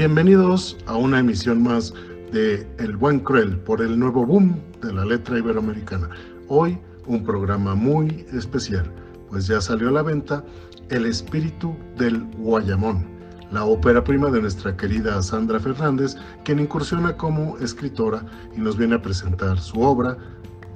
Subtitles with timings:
[0.00, 1.92] Bienvenidos a una emisión más
[2.32, 6.08] de El Buen Cruel por el nuevo boom de la letra iberoamericana.
[6.48, 8.90] Hoy un programa muy especial,
[9.28, 10.42] pues ya salió a la venta
[10.88, 13.04] El Espíritu del Guayamón,
[13.52, 18.24] la ópera prima de nuestra querida Sandra Fernández, quien incursiona como escritora
[18.56, 20.16] y nos viene a presentar su obra.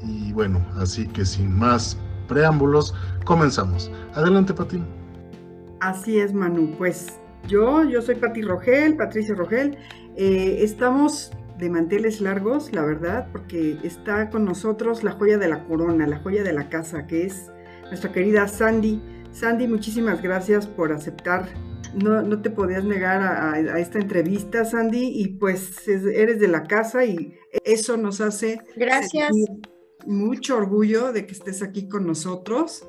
[0.02, 1.96] Y bueno, así que sin más
[2.28, 3.90] preámbulos, comenzamos.
[4.12, 4.82] Adelante, Pati.
[5.80, 6.74] Así es, Manu.
[6.76, 9.76] Pues yo, yo soy Pati Rogel, Patricia Rogel.
[10.16, 15.64] Eh, estamos de manteles largos, la verdad, porque está con nosotros la joya de la
[15.64, 17.50] corona, la joya de la casa, que es
[17.86, 19.00] nuestra querida Sandy.
[19.32, 21.48] Sandy, muchísimas gracias por aceptar.
[21.94, 27.04] No, no te podías negar a, esta entrevista, Sandy, y pues eres de la casa
[27.04, 29.30] y eso nos hace gracias.
[30.04, 32.84] mucho orgullo de que estés aquí con nosotros.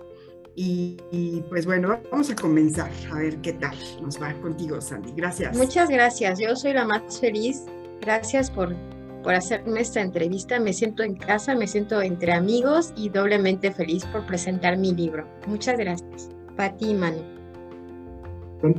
[0.58, 5.11] Y, pues bueno, vamos a comenzar a ver qué tal nos va contigo, Sandy.
[5.16, 5.58] Gracias.
[5.58, 6.39] Muchas gracias.
[6.39, 7.66] Yo soy la más feliz.
[8.00, 8.73] Gracias por,
[9.22, 10.59] por hacerme esta entrevista.
[10.59, 15.28] Me siento en casa, me siento entre amigos y doblemente feliz por presentar mi libro.
[15.45, 16.30] Muchas gracias.
[16.56, 17.22] Pati y Manu.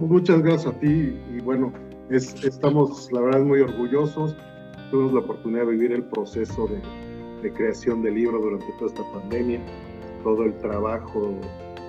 [0.00, 1.72] Muchas gracias a ti y bueno,
[2.10, 4.34] estamos la verdad muy orgullosos.
[4.90, 6.80] Tuvimos la oportunidad de vivir el proceso de,
[7.42, 9.60] de creación del libro durante toda esta pandemia,
[10.24, 11.38] todo el trabajo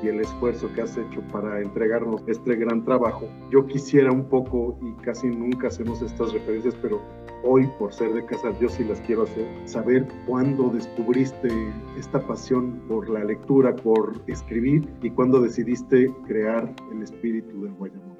[0.02, 3.28] y el esfuerzo que has hecho para entregarnos este gran trabajo.
[3.52, 7.02] Yo quisiera un poco, y casi nunca hacemos estas referencias, pero
[7.44, 11.50] hoy por ser de casa yo sí las quiero hacer, saber cuándo descubriste
[11.98, 18.18] esta pasión por la lectura, por escribir y cuándo decidiste crear el espíritu del Guayamón.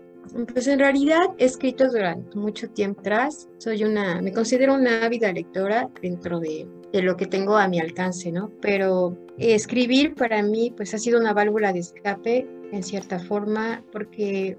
[0.54, 3.48] Pues en realidad he escrito durante mucho tiempo atrás.
[3.60, 7.80] Soy una, me considero una ávida lectora dentro de, de lo que tengo a mi
[7.80, 8.52] alcance, ¿no?
[8.62, 14.58] Pero escribir para mí pues ha sido una válvula de escape en cierta forma porque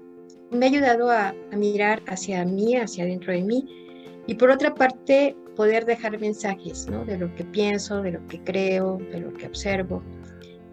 [0.51, 3.65] me ha ayudado a, mirar hacia mí, hacia dentro de mí
[4.27, 7.03] y por otra parte poder dejar mensajes ¿no?
[7.05, 10.01] de lo que pienso, de lo que creo, de lo que observo.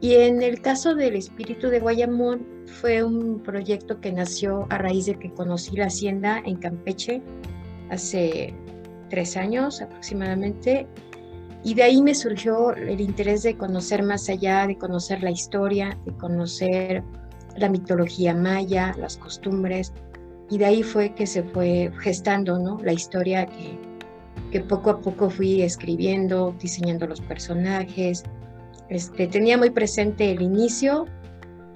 [0.00, 5.06] Y en el caso del espíritu de Guayamón fue un proyecto que nació a raíz
[5.06, 7.22] de que conocí la hacienda en Campeche
[7.88, 8.54] hace
[9.09, 10.86] tres años aproximadamente
[11.66, 15.99] y de ahí me surgió el interés de conocer más allá, de conocer la historia,
[16.04, 17.03] de conocer
[17.56, 19.93] la mitología maya, las costumbres.
[20.49, 22.78] Y de ahí fue que se fue gestando ¿no?
[22.84, 23.77] la historia que,
[24.53, 28.22] que poco a poco fui escribiendo, diseñando los personajes.
[28.88, 31.06] Este, tenía muy presente el inicio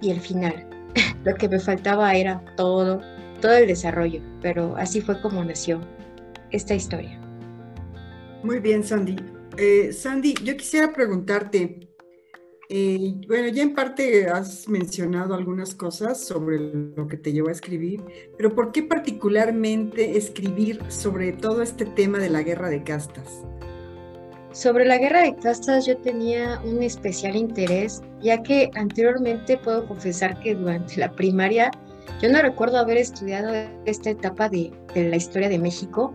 [0.01, 0.69] y el final.
[1.25, 3.01] Lo que me faltaba era todo,
[3.41, 5.81] todo el desarrollo, pero así fue como nació
[6.53, 7.19] esta historia.
[8.45, 9.40] Muy bien, Sandy.
[9.57, 11.89] Eh, Sandy, yo quisiera preguntarte,
[12.69, 17.53] eh, bueno, ya en parte has mencionado algunas cosas sobre lo que te llevó a
[17.53, 18.03] escribir,
[18.37, 23.45] pero ¿por qué particularmente escribir sobre todo este tema de la guerra de castas?
[24.53, 30.41] Sobre la guerra de castas yo tenía un especial interés, ya que anteriormente puedo confesar
[30.41, 31.71] que durante la primaria
[32.21, 33.53] yo no recuerdo haber estudiado
[33.85, 36.13] esta etapa de, de la historia de México,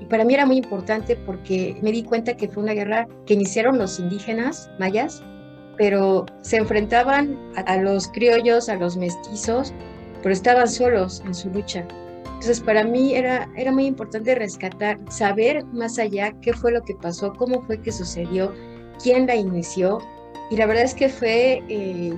[0.00, 3.34] y para mí era muy importante porque me di cuenta que fue una guerra que
[3.34, 5.22] iniciaron los indígenas mayas,
[5.76, 9.72] pero se enfrentaban a, los criollos, a los mestizos,
[10.22, 11.86] pero estaban solos en su lucha.
[12.24, 16.94] Entonces para mí era, era muy importante rescatar, saber más allá qué fue lo que
[16.94, 18.52] pasó, cómo fue que sucedió,
[19.02, 19.98] quién la inició.
[20.50, 22.14] Y la verdad es que fue, eh,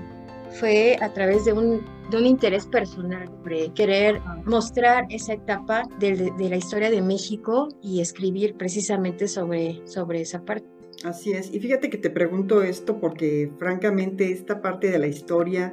[0.58, 6.32] fue a través de un de un interés personal, sobre querer mostrar esa etapa de,
[6.38, 10.66] la historia de México y escribir precisamente sobre, sobre esa parte.
[11.04, 15.72] Así es, y fíjate que te pregunto esto porque francamente esta parte de la historia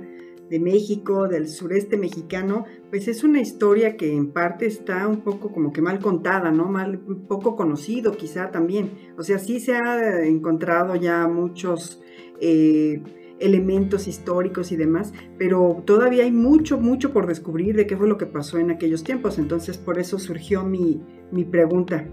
[0.50, 5.52] de México, del sureste mexicano, pues es una historia que en parte está un poco
[5.52, 6.66] como que mal contada, ¿no?
[6.66, 8.92] Mal, poco conocido quizá también.
[9.18, 12.02] O sea, sí se ha encontrado ya muchos...
[12.40, 13.02] Eh,
[13.40, 18.18] elementos históricos y demás, pero todavía hay mucho, mucho por descubrir de qué fue lo
[18.18, 21.02] que pasó en aquellos tiempos, entonces por eso surgió mi,
[21.32, 22.06] mi pregunta.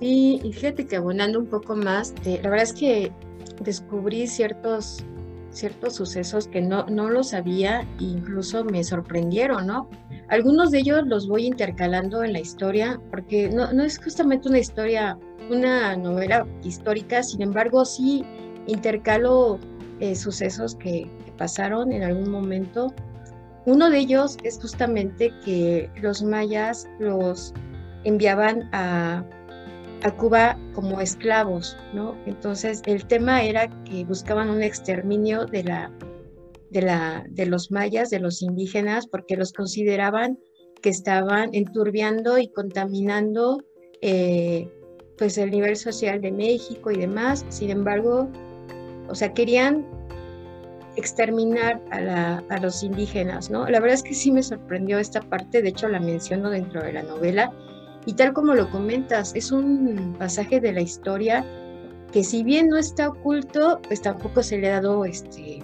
[0.00, 3.12] Sí, y fíjate que abonando un poco más, eh, la verdad es que
[3.62, 5.04] descubrí ciertos,
[5.50, 9.88] ciertos sucesos que no, no lo sabía e incluso me sorprendieron, ¿no?
[10.28, 14.58] Algunos de ellos los voy intercalando en la historia, porque no, no es justamente una
[14.58, 15.18] historia,
[15.50, 18.24] una novela histórica, sin embargo sí
[18.66, 19.58] intercalo
[20.00, 22.92] eh, sucesos que, pasaron en algún momento.
[23.64, 27.54] Uno de ellos es justamente que los mayas los
[28.02, 29.24] enviaban a,
[30.02, 32.16] a Cuba como esclavos, ¿no?
[32.26, 35.92] Entonces el tema era que buscaban un exterminio de, la,
[36.70, 40.40] de, la, de los mayas, de los indígenas, porque los consideraban
[40.82, 43.62] que estaban enturbiando y contaminando
[44.00, 44.68] eh,
[45.16, 47.44] pues el nivel social de México y demás.
[47.48, 48.30] Sin embargo,
[49.08, 49.86] o sea, querían
[50.96, 53.68] exterminar a, a, los indígenas, ¿no?
[53.68, 56.92] La verdad es que sí me sorprendió esta parte, de hecho la menciono dentro de
[56.92, 57.52] la novela,
[58.06, 61.44] y tal como lo comentas, es un pasaje de la historia
[62.12, 65.62] que si bien no está oculto, pues tampoco se le ha dado, este,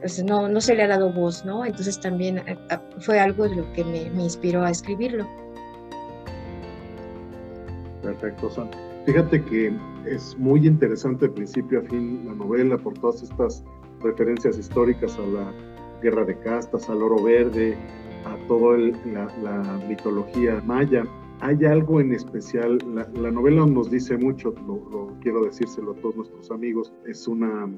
[0.00, 1.64] pues no, no se le ha dado voz, ¿no?
[1.64, 5.28] Entonces también eh, ah, fue algo de lo que me, inspiró a escribirlo.
[8.02, 8.70] Perfecto, San.
[9.06, 9.72] Fíjate que
[10.06, 13.64] es muy interesante de principio a fin la novela por todas estas
[14.02, 15.52] referencias históricas a la
[16.02, 17.76] guerra de castas, al oro verde,
[18.24, 21.04] a toda la, mitología maya.
[21.40, 26.50] Hay algo en especial, la, novela nos dice mucho, lo, quiero decírselo a todos nuestros
[26.50, 27.70] amigos, es una,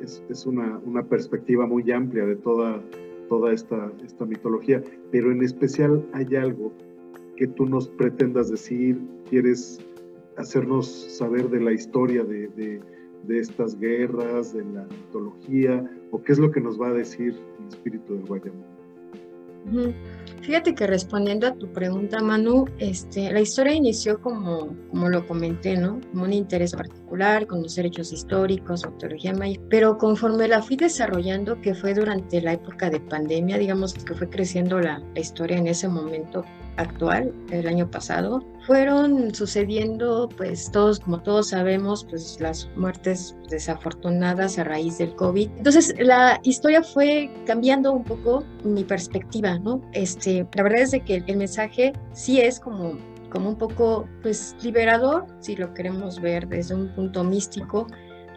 [0.00, 2.82] es, una, una, perspectiva muy amplia de toda,
[3.28, 4.82] toda esta, esta mitología,
[5.12, 6.72] pero en especial hay algo
[7.36, 9.78] que tú nos pretendas decir, quieres
[10.36, 16.38] hacernos saber de la historia de, de, estas guerras, de la mitología, o qué es
[16.38, 18.74] lo que nos va a decir el espíritu del Guayamón.
[20.42, 25.76] Fíjate que respondiendo a tu pregunta, Manu, este, la historia inició como, como lo comenté,
[25.76, 26.00] ¿no?
[26.10, 27.03] Como un interés particular,
[27.46, 32.54] con los hechos históricos, autología maya, pero conforme la fui desarrollando, que fue durante la
[32.54, 36.44] época de pandemia, digamos que fue creciendo la, la historia en ese momento,
[36.76, 44.58] actual, el año pasado, fueron sucediendo, pues todos, como todos sabemos, pues las muertes desafortunadas
[44.58, 45.50] a raíz del COVID.
[45.56, 49.80] Entonces, la historia fue cambiando un poco mi perspectiva, ¿no?
[49.92, 52.96] Este, la verdad es de que el mensaje sí es como
[53.34, 57.88] como un poco pues liberador, si lo queremos ver desde un punto místico,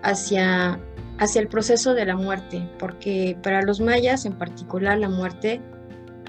[0.02, 0.82] hacia,
[1.20, 5.62] hacia el proceso de la muerte, porque para los mayas en particular la muerte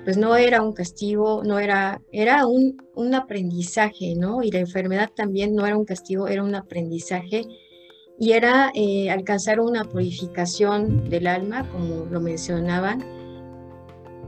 [0.04, 4.42] pues no era un castigo, no era, era un, un aprendizaje, ¿no?
[4.42, 7.46] Y la enfermedad también no era un castigo, era un aprendizaje
[8.18, 13.02] y era eh, alcanzar una purificación del alma, como lo mencionaban.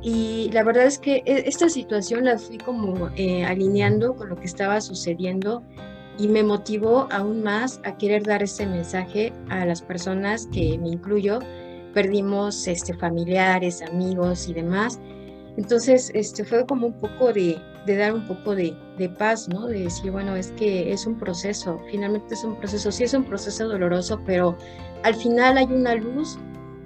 [0.02, 4.37] Y la verdad es que e, esta situación la fui como eh, alineando con lo
[4.37, 5.62] que estaba sucediendo
[6.19, 10.91] y me motivó aún más a querer dar ese mensaje a las personas que me
[10.91, 11.38] incluyo.
[11.94, 15.00] Perdimos este, familiares, amigos y demás
[15.56, 18.75] entonces, este, fue como un poco de, dar un poco de,
[19.19, 19.67] paz, ¿no?
[19.67, 23.25] De decir, bueno, es que es un proceso, finalmente es un proceso, sí es un
[23.25, 24.56] proceso doloroso, pero
[25.02, 26.38] al final hay una luz,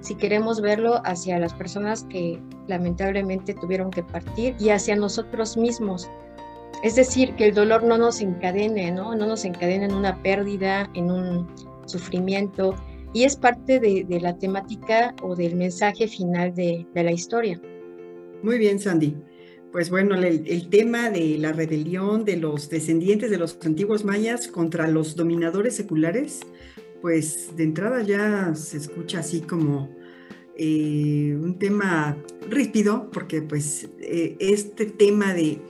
[0.05, 6.09] si queremos verlo, hacia las personas que lamentablemente tuvieron que partir y hacia nosotros mismos.
[6.83, 9.15] Es decir, que el dolor no nos encadene, ¿no?
[9.15, 11.47] No nos encadene en una pérdida, en un
[11.85, 12.75] sufrimiento,
[13.13, 17.59] y es parte de, la temática o del mensaje final de la historia.
[18.43, 19.15] Muy bien, Sandy.
[19.75, 24.87] Pues bueno, el, tema de la rebelión de los descendientes de los antiguos mayas contra
[24.87, 26.39] los dominadores seculares,
[27.05, 29.95] pues de entrada ya se escucha así como
[30.57, 32.17] eh, un tema
[32.49, 35.61] ríspido, porque pues eh, este tema de,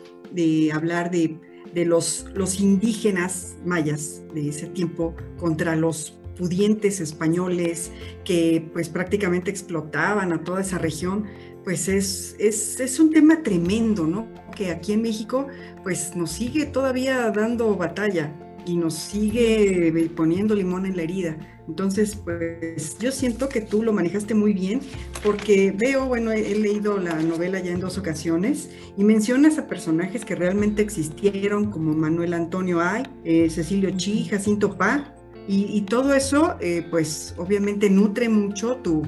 [0.71, 1.37] hablar de,
[1.83, 7.91] los, los indígenas mayas de ese tiempo contra los pudientes españoles
[8.23, 11.25] que pues prácticamente explotaban a toda esa región,
[11.65, 14.25] pues es, es, un tema tremendo, ¿no?
[14.55, 15.47] Que aquí en México,
[15.83, 18.33] pues nos sigue todavía dando batalla
[18.65, 21.37] y nos sigue poniendo limón en la herida.
[21.67, 24.81] Entonces, pues yo siento que tú lo manejaste muy bien
[25.23, 30.25] porque veo, bueno, he, leído la novela ya en dos ocasiones y mencionas a personajes
[30.25, 35.11] que realmente existieron como Manuel Antonio Ay, eh, Cecilio Chi, Jacinto Pa,
[35.47, 39.03] y, todo eso, eh, pues obviamente nutre mucho tu,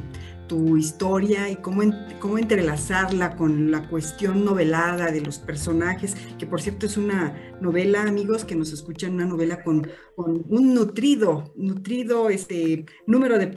[0.48, 1.84] tu historia y cómo,
[2.20, 8.04] cómo entrelazarla con la cuestión novelada de los personajes, que por cierto es una novela,
[8.04, 13.48] amigos, que nos escuchan, una novela con, con un nutrido, nutrido este, número de,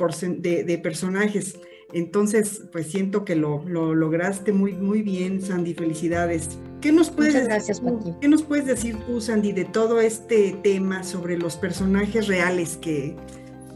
[0.66, 1.58] de, personajes.
[1.92, 5.74] Entonces, pues siento que lo, lo, lograste muy, muy bien, Sandy.
[5.74, 6.58] Felicidades.
[6.80, 7.82] ¿Qué nos puedes gracias,
[8.20, 13.16] ¿Qué nos puedes decir tú, Sandy, de todo este tema sobre los personajes reales que,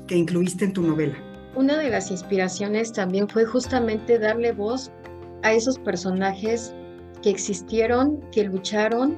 [0.06, 1.33] que incluiste en tu novela?
[1.56, 4.90] Una de las inspiraciones también fue justamente darle voz
[5.42, 6.74] a esos personajes
[7.22, 9.16] que existieron, que lucharon,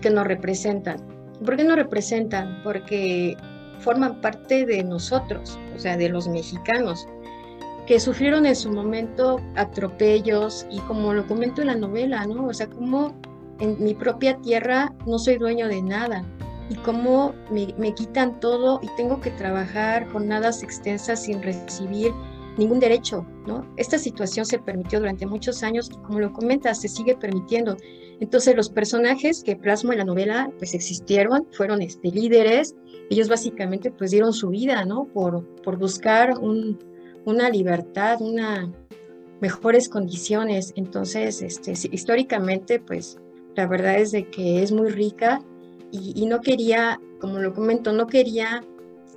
[0.00, 0.98] que nos representan.
[1.44, 2.60] ¿Por qué nos representan?
[2.62, 3.36] Porque
[3.80, 7.06] forman parte de nosotros, o sea, de los mexicanos,
[7.86, 12.46] que sufrieron en su momento atropellos y como lo comento en la novela, ¿no?
[12.46, 13.14] O sea, como
[13.60, 16.24] en mi propia tierra no soy dueño de nada,
[16.70, 22.12] y cómo me, quitan todo y tengo que trabajar jornadas extensas sin recibir
[22.56, 23.66] ningún derecho, ¿no?
[23.76, 27.76] Esta situación se permitió durante muchos años como lo comentas, se sigue permitiendo.
[28.20, 32.74] Entonces los personajes que plasmo en la novela pues existieron, fueron este, líderes,
[33.10, 35.04] ellos básicamente pues dieron su vida, ¿no?
[35.04, 36.78] Por, por buscar un,
[37.24, 38.70] una libertad, una
[39.40, 40.72] mejores condiciones.
[40.76, 43.18] Entonces, este, históricamente pues
[43.54, 45.40] la verdad es de que es muy rica
[45.90, 48.62] y, no quería, como lo comento, no quería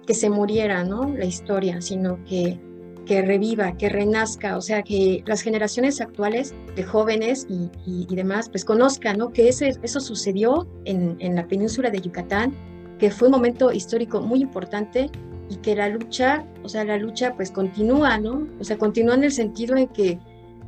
[0.08, 1.14] que se muriera, ¿no?
[1.16, 2.60] La historia, sino que
[3.06, 8.48] que reviva, que renazca, o sea, que las generaciones actuales de jóvenes y, y, demás,
[8.48, 9.34] pues conozcan, ¿no?
[9.34, 12.54] Que ese, eso sucedió en, en, la península de Yucatán,
[13.00, 15.10] que fue un momento histórico muy importante
[15.50, 18.48] y que la lucha, o sea, la lucha pues continúa, ¿no?
[18.60, 20.20] O sea, continúa en el sentido en que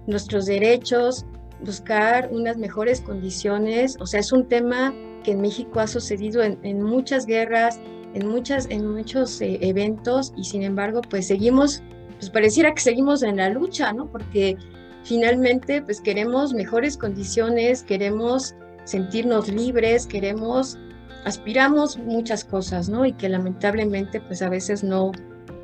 [0.08, 1.26] nuestros derechos,
[1.64, 4.94] buscar unas mejores condiciones, o sea, es un tema
[5.24, 7.80] que en México ha sucedido en, muchas guerras,
[8.14, 11.82] en, muchas, en muchos eh, eventos y sin embargo, pues seguimos
[12.24, 14.10] pues pareciera que seguimos en la lucha, ¿no?
[14.10, 14.56] Porque
[15.04, 20.78] finalmente pues queremos mejores condiciones, queremos sentirnos libres, queremos,
[21.26, 23.06] aspiramos muchas cosas, ¿no?
[23.06, 25.12] Y que lamentablemente pues a veces no,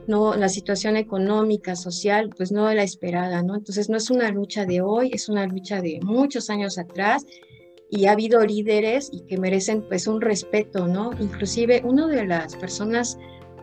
[0.07, 3.55] no, la situación económica, social, pues no es la esperada, ¿no?
[3.55, 7.25] Entonces no es una lucha de hoy, es una lucha de muchos años atrás
[7.89, 11.11] y ha habido líderes y que merecen pues un respeto, ¿no?
[11.19, 13.17] Inclusive una de las personas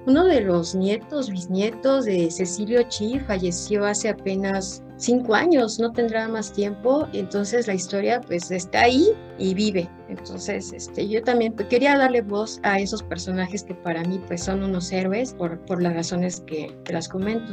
[0.07, 6.29] uno de los nietos, bisnietos de Cecilio Chi falleció hace apenas cinco años, no tendrá
[6.29, 9.91] más tiempo, entonces la historia pues está ahí y vive.
[10.09, 14.45] Entonces, este, yo también pues, quería darle voz a esos personajes que para mí pues
[14.45, 17.53] son unos héroes por, por las razones que, que las comento.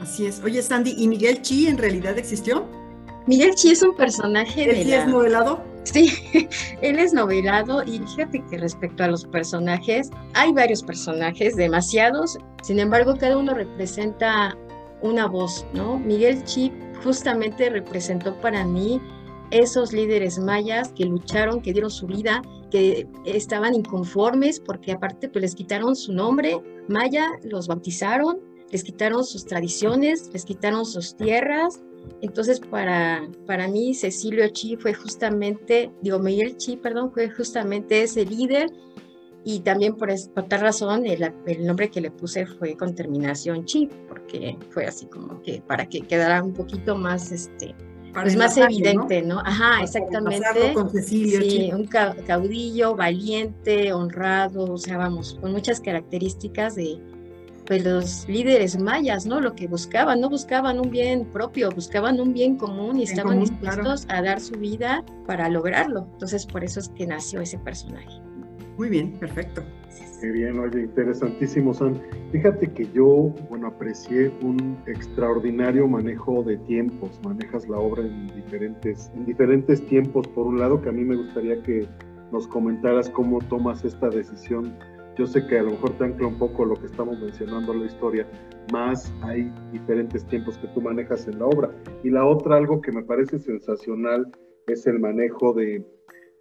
[0.00, 0.42] Así es.
[0.42, 2.66] Oye, Sandy, ¿y Miguel Chi en realidad existió?
[3.28, 5.69] Miguel Chi es un personaje ¿Él de es novelado?
[5.84, 6.12] Sí,
[6.82, 12.78] él es novelado y fíjate que respecto a los personajes, hay varios personajes, demasiados, sin
[12.78, 14.56] embargo cada uno representa
[15.02, 15.98] una voz, ¿no?
[15.98, 16.72] Miguel Chi
[17.02, 19.00] justamente representó para mí
[19.50, 25.42] esos líderes mayas que lucharon, que dieron su vida, que estaban inconformes porque aparte pues
[25.42, 28.38] les quitaron su nombre maya, los bautizaron,
[28.70, 31.80] les quitaron sus tradiciones, les quitaron sus tierras
[32.22, 38.26] entonces, para, para mí, Cecilio Chi fue justamente, digo, Miguel Chi, perdón, fue justamente ese
[38.26, 38.68] líder
[39.42, 43.64] y también por, por tal razón el, el, nombre que le puse fue con terminación
[43.64, 47.74] Chi, porque fue así como que para que quedara un poquito más, este,
[48.12, 49.40] pues más evidente, ¿no?
[49.40, 50.74] Ajá, exactamente.
[50.74, 51.72] Con Cecilio sí, Chi.
[51.72, 56.98] un caudillo, valiente, honrado, o sea, vamos, con muchas características de,
[57.70, 59.40] pues los líderes mayas, ¿no?
[59.40, 63.48] Lo que buscaban, no buscaban un bien propio, buscaban un bien común y estaban común,
[63.48, 66.08] dispuestos a dar su vida para lograrlo.
[66.14, 68.20] Entonces, por eso es que nació ese personaje.
[68.76, 69.62] Muy bien, perfecto.
[70.20, 72.02] Qué bien, oye, interesantísimo, San.
[72.32, 77.20] Fíjate que yo, bueno, aprecié un extraordinario manejo de tiempos.
[77.22, 80.26] Manejas la obra en diferentes, en diferentes tiempos.
[80.26, 81.86] Por un lado, que a mí me gustaría que
[82.32, 84.76] nos comentaras cómo tomas esta decisión
[85.20, 87.80] yo sé que a lo mejor te ancla un poco lo que estamos mencionando en
[87.80, 88.26] la historia,
[88.72, 91.70] más hay diferentes tiempos que tú manejas en la obra.
[92.02, 94.32] Y la otra, algo que me parece sensacional,
[94.66, 95.84] es el manejo de,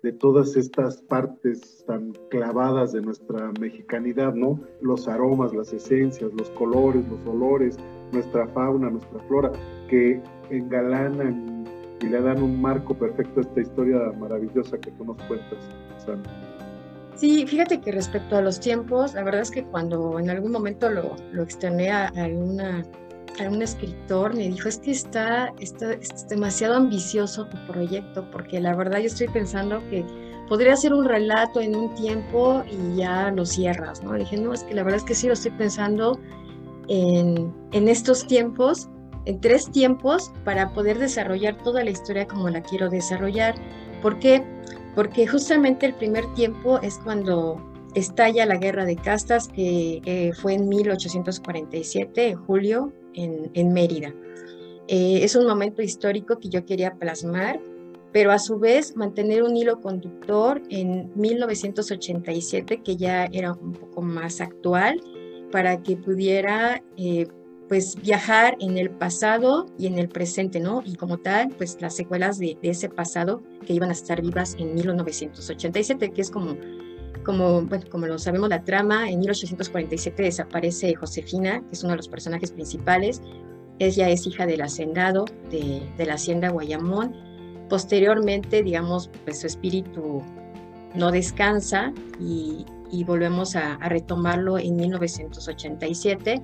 [0.01, 4.57] de todas estas partes tan clavadas de nuestra mexicanidad, ¿no?
[4.81, 7.77] Los aromas, las esencias, los colores, los olores,
[8.13, 9.51] nuestra fauna, nuestra flora,
[9.89, 10.21] que
[10.51, 11.65] engalanan
[12.01, 16.48] y le dan un marco perfecto a esta historia maravillosa que tú nos cuentas, Sandra.
[17.15, 20.89] Sí, fíjate que respecto a los tiempos, la verdad es que cuando en algún momento
[20.89, 26.75] lo, lo externé a, a algún escritor, me dijo, es que está, está, es demasiado
[26.75, 30.05] ambicioso tu proyecto, porque la verdad yo estoy pensando que
[30.47, 34.13] podría ser un relato en un tiempo y ya lo cierras, ¿no?
[34.13, 36.19] Dije, no, es que la verdad es que sí lo estoy pensando
[36.87, 38.89] en, en estos tiempos,
[39.25, 43.55] en tres tiempos, para poder desarrollar toda la historia como la quiero desarrollar.
[44.01, 44.43] ¿Por qué?
[44.99, 47.55] Porque justamente el primer tiempo es cuando
[47.95, 54.13] estalla la guerra de castas, que fue en 1847, en julio, en, en Mérida.
[54.89, 57.61] Eh, es un momento histórico que yo quería plasmar,
[58.11, 64.01] pero a su vez mantener un hilo conductor en 1987, que ya era un poco
[64.01, 65.01] más actual,
[65.49, 67.25] para que pudiera eh,
[67.69, 70.81] pues viajar en el pasado y en el presente, ¿no?
[70.83, 74.73] Y como tal, pues las secuelas de, ese pasado que iban a estar vivas en
[74.73, 76.57] 1987, que es como,
[77.23, 81.97] como, bueno, como lo sabemos la trama, en 1847 desaparece Josefina, que es uno de
[81.97, 83.21] los personajes principales,
[83.77, 87.15] ella es hija del hacendado de, la hacienda Guayamón,
[87.69, 90.23] posteriormente, digamos, pues su espíritu
[90.95, 92.65] no descansa y,
[93.05, 96.41] volvemos a retomarlo en 1987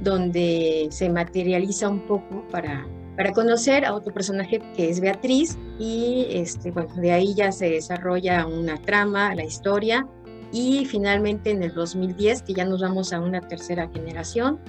[0.00, 2.86] donde se materializa un poco para,
[3.16, 7.70] para conocer a otro personaje que es Beatriz y este, bueno, de ahí ya se
[7.70, 10.06] desarrolla una trama, la historia
[10.52, 14.60] y finalmente en el 2010 que ya nos vamos a una tercera generación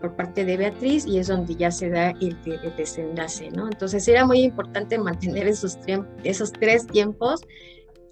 [0.00, 2.36] por parte de Beatriz y es donde ya se da el,
[2.76, 3.66] desenlace, ¿no?
[3.66, 5.78] Entonces era muy importante mantener esos,
[6.24, 7.40] esos tres tiempos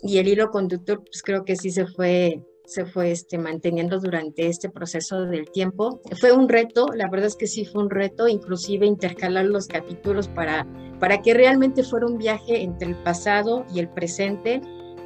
[0.02, 4.46] y el hilo conductor pues creo que sí se fue se fue este, manteniendo durante
[4.46, 6.00] este proceso del tiempo.
[6.20, 10.28] Fue un reto, la verdad es que sí fue un reto, inclusive intercalar los capítulos
[10.28, 10.64] para,
[11.00, 14.60] para que realmente fuera un viaje entre el pasado y el presente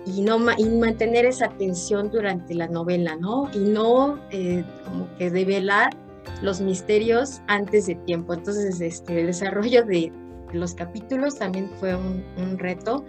[0.04, 3.48] y, no, y mantener esa tensión durante la novela, ¿no?
[3.54, 5.96] Y no eh, como que develar
[6.42, 8.34] los misterios antes de tiempo.
[8.34, 10.12] Entonces, este, el desarrollo de
[10.52, 13.02] los capítulos también fue un, un reto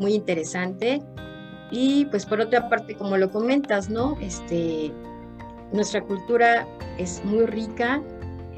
[0.00, 1.00] muy interesante
[1.70, 4.16] y pues por otra parte, como lo comentas, ¿no?
[4.20, 4.92] Este,
[5.72, 6.66] nuestra cultura
[6.98, 8.02] es muy rica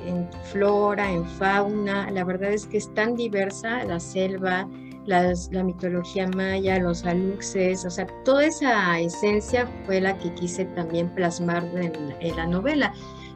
[0.06, 4.68] en flora, en fauna, la verdad es que es tan diversa, la selva,
[5.06, 11.08] la mitología maya, los aluxes, o sea, toda esa esencia fue la que quise también
[11.14, 12.92] plasmar en, en la novela.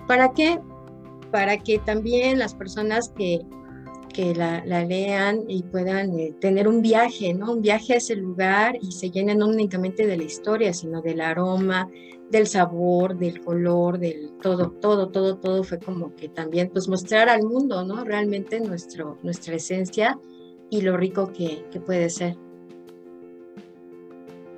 [0.06, 0.61] ¿Para qué?
[1.30, 3.40] Para que también las personas que
[4.16, 7.52] que la, lean y puedan eh, tener un viaje, ¿no?
[7.52, 11.20] Un viaje a ese lugar y se llenen no únicamente de la historia, sino del
[11.20, 11.90] aroma,
[12.30, 17.28] del sabor, del color, del todo, todo, todo, todo fue como que también pues mostrar
[17.28, 18.04] al mundo, ¿no?
[18.04, 20.18] Realmente nuestro, nuestra esencia
[20.70, 22.37] y lo rico que, que puede ser.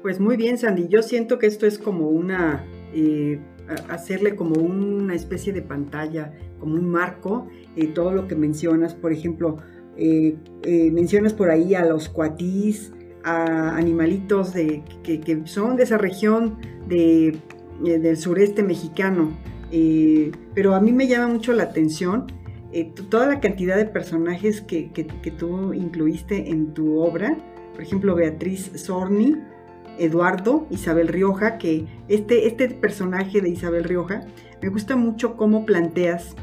[0.03, 0.87] Pues muy bien, Sandy.
[0.87, 3.41] Yo siento que esto es como una, eh,
[3.89, 7.47] hacerle como una especie de pantalla, como un marco
[7.77, 9.59] eh, todo lo que mencionas, por ejemplo,
[9.97, 12.93] eh, eh, mencionas por ahí a los cuatís,
[13.25, 17.39] a animalitos de, que, son de esa región de,
[17.83, 19.37] del sureste mexicano,
[20.55, 22.27] pero a mí me llama mucho la atención
[23.11, 27.37] toda la cantidad de personajes que, que, tú incluiste en tu obra,
[27.73, 29.37] por ejemplo, Beatriz Sorni,
[29.99, 34.23] Eduardo, Isabel Rioja, que este, este personaje de Isabel Rioja,
[34.63, 36.35] me gusta mucho cómo planteas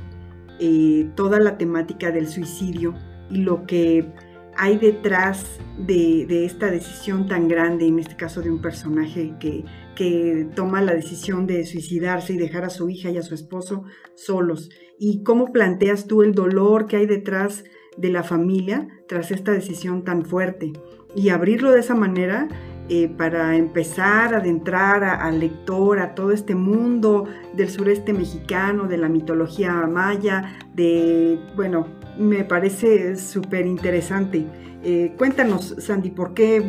[0.59, 2.93] eh, toda la temática del suicidio
[3.29, 4.11] y lo que
[4.57, 9.65] hay detrás de, esta decisión tan grande, en este caso de un personaje que,
[9.95, 13.83] que, toma la decisión de suicidarse y dejar a su hija y a su esposo
[14.15, 14.69] solos.
[14.97, 17.65] Y cómo planteas tú el dolor que hay detrás
[17.97, 20.71] de la familia tras esta decisión tan fuerte.
[21.15, 22.47] Y abrirlo de esa manera
[22.87, 28.97] eh, para empezar a adentrar al lector a todo este mundo del sureste mexicano, de
[28.97, 34.45] la mitología maya, de, bueno, me parece súper interesante.
[34.83, 36.63] Eh, cuéntanos, Sandy, ¿por qué,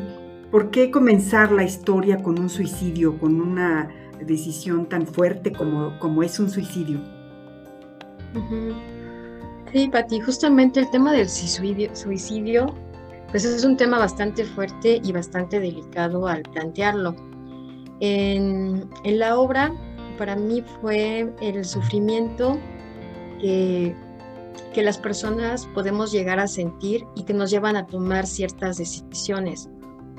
[0.51, 3.91] ¿por qué comenzar la historia con un suicidio, con una
[4.25, 6.99] decisión tan fuerte como, como es un suicidio?
[9.71, 12.75] Sí, Pati, justamente el tema del suicidio, suicidio
[13.31, 17.15] pues es un tema bastante fuerte y bastante delicado al plantearlo.
[18.01, 19.73] En, la obra,
[20.19, 22.59] para mí fue el sufrimiento
[23.41, 23.95] que,
[24.75, 29.69] que las personas podemos llegar a sentir y que nos llevan a tomar ciertas decisiones.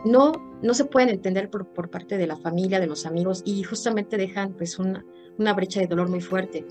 [0.06, 3.63] No, no se pueden entender por, por parte de la familia, de los amigos y
[3.63, 5.06] justamente dejan pues una,
[5.38, 6.65] una brecha de dolor muy fuerte.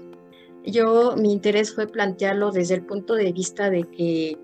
[0.65, 4.37] Yo, mi interés fue plantearlo desde el punto de vista de que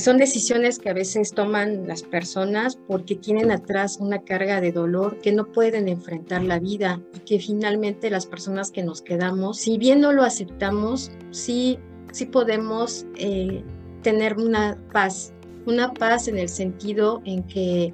[0.00, 5.18] son decisiones que a veces toman las personas porque tienen atrás una carga de dolor
[5.20, 9.76] que no pueden enfrentar la vida y que finalmente las personas que nos quedamos, si
[9.76, 11.78] bien no lo aceptamos, sí,
[12.10, 13.62] sí podemos eh,
[14.02, 15.34] tener una paz,
[15.66, 17.92] una paz en el sentido en que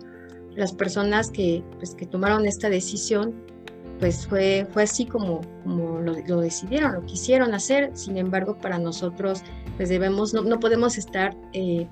[0.54, 3.47] las personas que, pues, que tomaron esta decisión
[3.98, 9.42] pues fue, fue así como, como lo, decidieron, lo quisieron hacer, sin embargo para nosotros
[9.76, 11.86] pues debemos, no, no podemos estar, eh,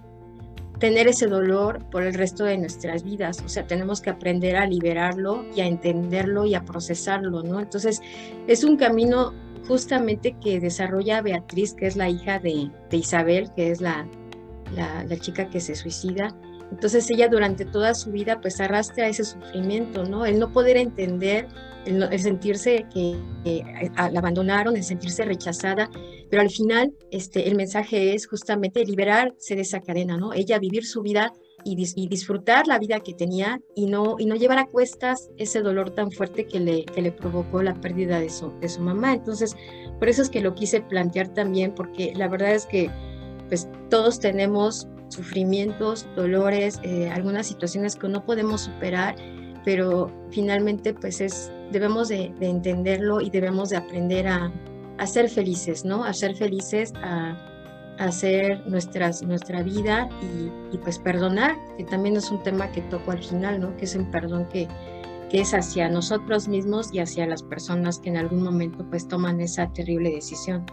[0.79, 4.67] tener ese dolor por el resto de nuestras vidas, o sea, tenemos que aprender a
[4.67, 7.61] liberarlo y a entenderlo y a procesarlo, ¿no?
[7.61, 8.01] Entonces
[8.47, 9.33] es un camino
[9.67, 14.07] justamente que desarrolla Beatriz, que es la hija de, Isabel, que es la,
[14.75, 16.37] la chica que se suicida,
[16.71, 20.27] entonces ella durante toda su vida pues arrastra ese sufrimiento, ¿no?
[20.27, 21.47] El no poder entender,
[21.85, 23.17] el, sentirse que,
[23.95, 25.89] la abandonaron, el sentirse rechazada,
[26.29, 30.33] pero al final este, el mensaje es justamente liberarse de esa cadena, ¿no?
[30.33, 31.33] Ella vivir su vida
[31.65, 35.91] y, disfrutar la vida que tenía y no, y no llevar a cuestas ese dolor
[35.91, 39.15] tan fuerte que le, que le provocó la pérdida de su, de su mamá.
[39.15, 39.57] Entonces,
[39.99, 42.91] por eso es que lo quise plantear también, porque la verdad es que
[43.49, 49.17] pues todos tenemos sufrimientos, dolores, eh, algunas situaciones que no podemos superar,
[49.65, 54.53] pero finalmente pues es, debemos de, entenderlo y debemos de aprender a,
[54.99, 56.05] a ser felices, ¿no?
[56.05, 57.37] A ser felices, a,
[57.99, 60.09] hacer nuestras, nuestra vida
[60.73, 63.77] y, pues perdonar, que también es un tema que toco al final, ¿no?
[63.77, 64.69] Que es el perdón que,
[65.31, 69.41] que es hacia nosotros mismos y hacia las personas que en algún momento pues toman
[69.41, 70.67] esa terrible decisión.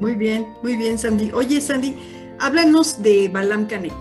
[0.00, 1.30] Muy bien, muy bien, Sandy.
[1.32, 1.94] Oye, Sandy,
[2.40, 3.92] háblanos de Balam Kanek.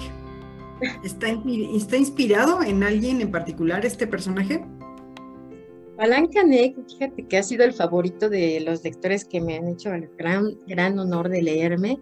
[1.04, 1.28] ¿Está,
[1.76, 4.66] ¿Está inspirado en alguien en particular este personaje?
[5.98, 9.94] Balam Kanek, fíjate que ha sido el favorito de los lectores que me han hecho
[9.94, 12.00] el gran, gran honor de leerme.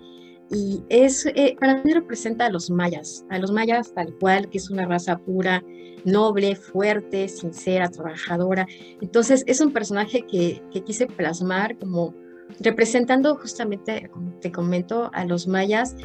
[0.52, 4.60] Y es, eh, para mí representa a los mayas, a los mayas tal cual, que
[4.60, 5.64] es una raza pura,
[6.06, 8.68] noble, fuerte, sincera, trabajadora.
[9.02, 12.14] Entonces es un personaje que, que quise plasmar como
[12.60, 15.96] representando justamente, como te comento, a los mayas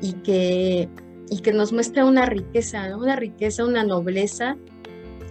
[0.00, 0.88] y que,
[1.30, 4.56] y que nos muestra una riqueza, una riqueza, una nobleza.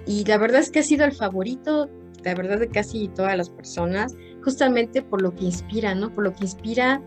[0.06, 1.90] Y la verdad es que ha sido el favorito,
[2.24, 6.14] la verdad, de casi todas las personas, justamente por lo que inspira, ¿no?
[6.14, 7.02] Por lo que inspira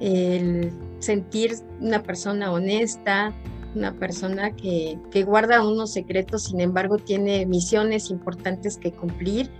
[0.00, 3.32] el sentir una persona honesta,
[3.74, 9.50] una persona que, que guarda unos secretos, sin embargo tiene misiones importantes que cumplir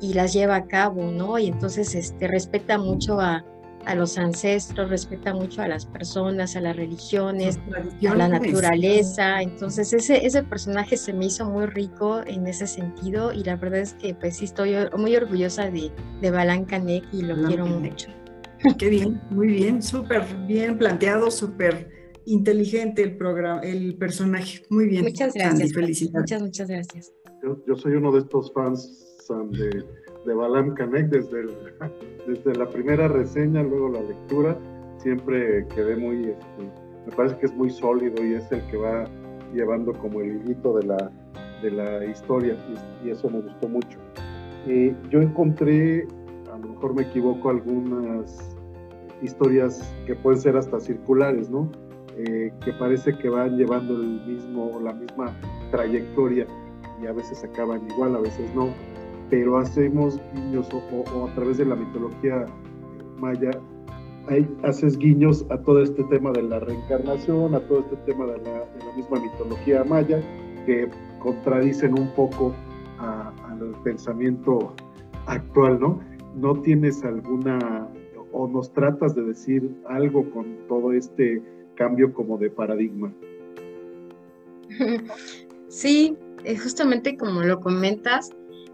[0.00, 1.38] y las lleva a cabo, ¿no?
[1.38, 3.44] Y entonces este, respeta mucho a,
[3.86, 7.58] a los ancestros, respeta mucho a las personas, a las religiones,
[8.08, 9.42] a la naturaleza.
[9.42, 13.80] Entonces ese, ese personaje se me hizo muy rico en ese sentido y la verdad
[13.80, 15.90] es que pues sí estoy muy orgullosa de,
[16.20, 18.08] de Balan Kanek y lo quiero mucho.
[18.78, 21.90] Qué bien, muy bien, súper bien planteado, súper
[22.26, 24.62] inteligente el programa, el personaje.
[24.70, 25.04] Muy bien.
[25.04, 25.72] Muchas gracias.
[25.72, 26.20] felicidades.
[26.20, 27.12] Muchas, muchas gracias.
[27.42, 29.02] Yo, yo soy uno de estos fans
[29.50, 29.84] de,
[30.26, 31.46] de Balam Kanek desde,
[32.26, 34.56] desde la primera reseña, luego la lectura,
[34.98, 36.70] siempre quedé muy, este,
[37.06, 39.04] me parece que es muy sólido y es el que va
[39.52, 41.10] llevando como el hilito de la,
[41.62, 42.56] de la historia
[43.04, 43.98] y, eso me gustó mucho.
[45.10, 46.06] Yo encontré,
[46.52, 48.56] a lo mejor me equivoco, algunas
[49.20, 51.70] historias que pueden ser hasta circulares, ¿no?
[52.16, 55.34] Eh, que parece que van llevando el mismo, la misma
[55.70, 56.46] trayectoria
[57.02, 58.68] y a veces acaban igual, a veces no
[59.32, 62.44] pero hacemos guiños o, a través de la mitología
[63.16, 63.50] maya,
[64.62, 68.66] haces guiños a todo este tema de la reencarnación, a todo este tema de la,
[68.94, 70.20] misma mitología maya,
[70.66, 70.86] que
[71.20, 72.52] contradicen un poco
[72.98, 74.74] al pensamiento
[75.24, 75.98] actual, ¿no?
[76.36, 77.88] ¿No tienes alguna,
[78.32, 81.42] o nos tratas de decir algo con todo este
[81.76, 83.10] cambio como de paradigma?
[85.68, 88.28] Sí, eh, justamente como lo comentas,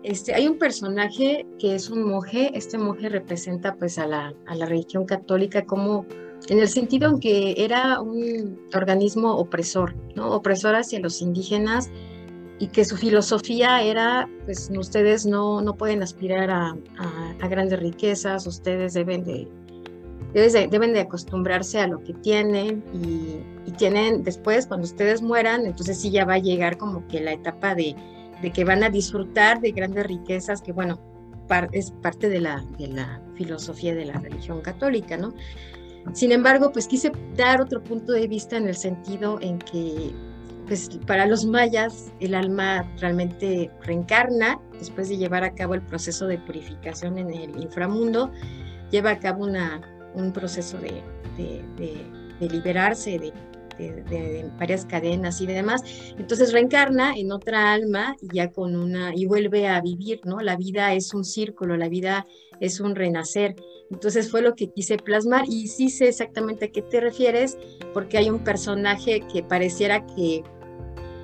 [0.08, 4.54] este, hay un personaje que es un monje, este monje representa pues a la, a
[4.54, 6.06] la religión católica como
[6.48, 10.30] en el sentido en que era un organismo opresor, ¿no?
[10.30, 11.90] Opresor hacia los indígenas
[12.58, 16.74] y que su filosofía era, pues ustedes no, no pueden aspirar a,
[17.38, 19.46] a, grandes riquezas, ustedes deben de,
[20.32, 26.00] deben de acostumbrarse a lo que tienen y, y tienen después, cuando ustedes mueran, entonces
[26.00, 27.94] sí ya va a llegar como que la etapa de
[28.42, 31.00] de que van a disfrutar de grandes riquezas, que bueno,
[31.72, 35.34] es parte de la, de la filosofía de la religión católica, ¿no?
[36.12, 40.12] Sin embargo, pues quise dar otro punto de vista en el sentido en que,
[40.66, 46.26] pues para los mayas, el alma realmente reencarna después de llevar a cabo el proceso
[46.26, 48.30] de purificación en el inframundo,
[48.90, 49.80] lleva a cabo una,
[50.14, 51.02] un proceso de,
[51.36, 51.62] de,
[52.40, 53.32] de liberarse, de
[53.78, 55.82] de, varias cadenas y demás.
[56.18, 60.40] Entonces reencarna en otra alma y ya con una, y vuelve a vivir, ¿no?
[60.40, 62.26] La vida es un círculo, la vida
[62.60, 63.56] es un renacer.
[63.90, 67.56] Entonces fue lo que quise plasmar y sí sé exactamente a qué te refieres,
[67.94, 70.42] porque hay un personaje que pareciera que,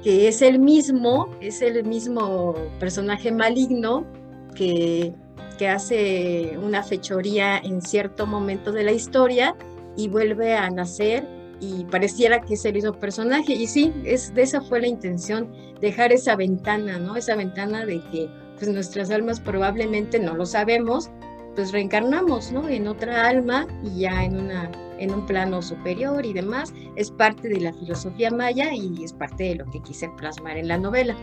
[0.03, 4.07] que es el mismo, es el mismo personaje maligno
[4.55, 5.13] que,
[5.59, 9.57] que hace una fechoría en cierto momento de la historia
[9.97, 11.27] y vuelve a nacer
[11.61, 13.53] y pareciera que es el mismo personaje.
[13.53, 17.17] Y sí, es, de esa fue la intención, dejar esa ventana, ¿no?
[17.17, 21.11] Esa ventana de que pues nuestras almas probablemente no lo sabemos,
[21.55, 22.69] pues reencarnamos, ¿no?
[22.69, 27.49] En otra alma y ya en una en un plano superior y demás, es parte
[27.49, 31.17] de la filosofía maya y es parte de lo que quise plasmar en la novela.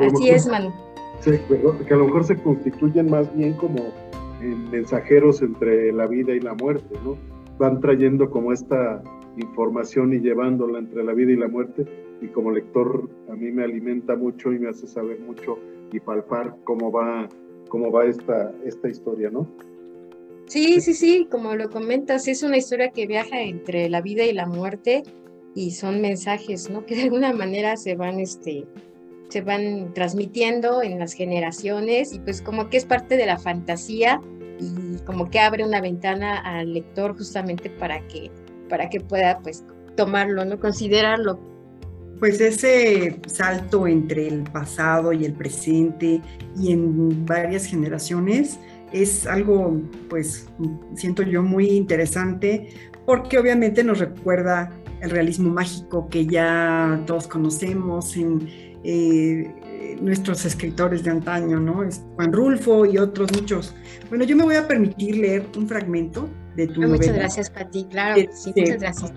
[0.00, 0.72] Así es, Manu.
[1.24, 3.92] que a lo mejor se constituyen más bien como
[4.70, 7.16] mensajeros entre la vida y la muerte, ¿no?
[7.58, 9.02] Van trayendo como esta
[9.36, 11.84] información y llevándola entre la vida y la muerte.
[12.20, 15.58] Y como lector a mí me alimenta mucho y me hace saber mucho
[15.92, 17.28] y palpar cómo va,
[17.68, 19.48] cómo va esta, esta historia, ¿no?
[20.46, 24.32] Sí, sí, sí, como lo comentas, es una historia que viaja entre la vida y
[24.32, 25.02] la muerte
[25.54, 26.84] y son mensajes, ¿no?
[26.86, 28.66] Que de alguna manera se van, este,
[29.28, 34.20] se van transmitiendo en las generaciones y pues como que es parte de la fantasía
[34.60, 38.30] y como que abre una ventana al lector justamente para que,
[38.72, 39.66] para que pueda pues
[39.98, 40.58] tomarlo, ¿no?
[40.58, 41.38] Considerarlo.
[42.18, 46.22] Pues ese salto entre el pasado y el presente
[46.56, 48.58] y en varias generaciones
[48.90, 50.48] es algo, pues,
[50.94, 52.68] siento yo muy interesante
[53.04, 58.48] porque obviamente nos recuerda el realismo mágico que ya todos conocemos en
[58.84, 61.86] eh, nuestros escritores de antaño, ¿no?
[62.16, 63.74] Juan Rulfo y otros muchos.
[64.08, 66.96] Bueno, yo me voy a permitir leer un fragmento de tu novela.
[66.96, 69.12] Muchas gracias, Pati, claro, sí, muchas gracias.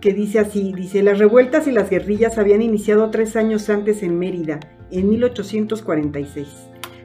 [0.00, 4.18] Que dice así, dice, las revueltas y las guerrillas habían iniciado tres años antes en
[4.18, 6.48] Mérida, en 1846.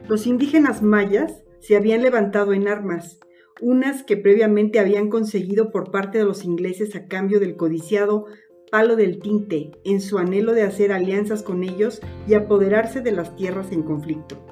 [0.08, 3.18] Los indígenas mayas se habían levantado en armas,
[3.60, 8.26] unas que previamente habían conseguido por parte de los ingleses a cambio del codiciado
[8.70, 13.36] palo del tinte en su anhelo de hacer alianzas con ellos y apoderarse de las
[13.36, 14.44] tierras en conflicto.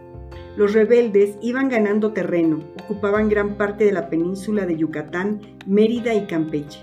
[0.57, 6.27] Los rebeldes iban ganando terreno, ocupaban gran parte de la península de Yucatán, Mérida y
[6.27, 6.81] Campeche.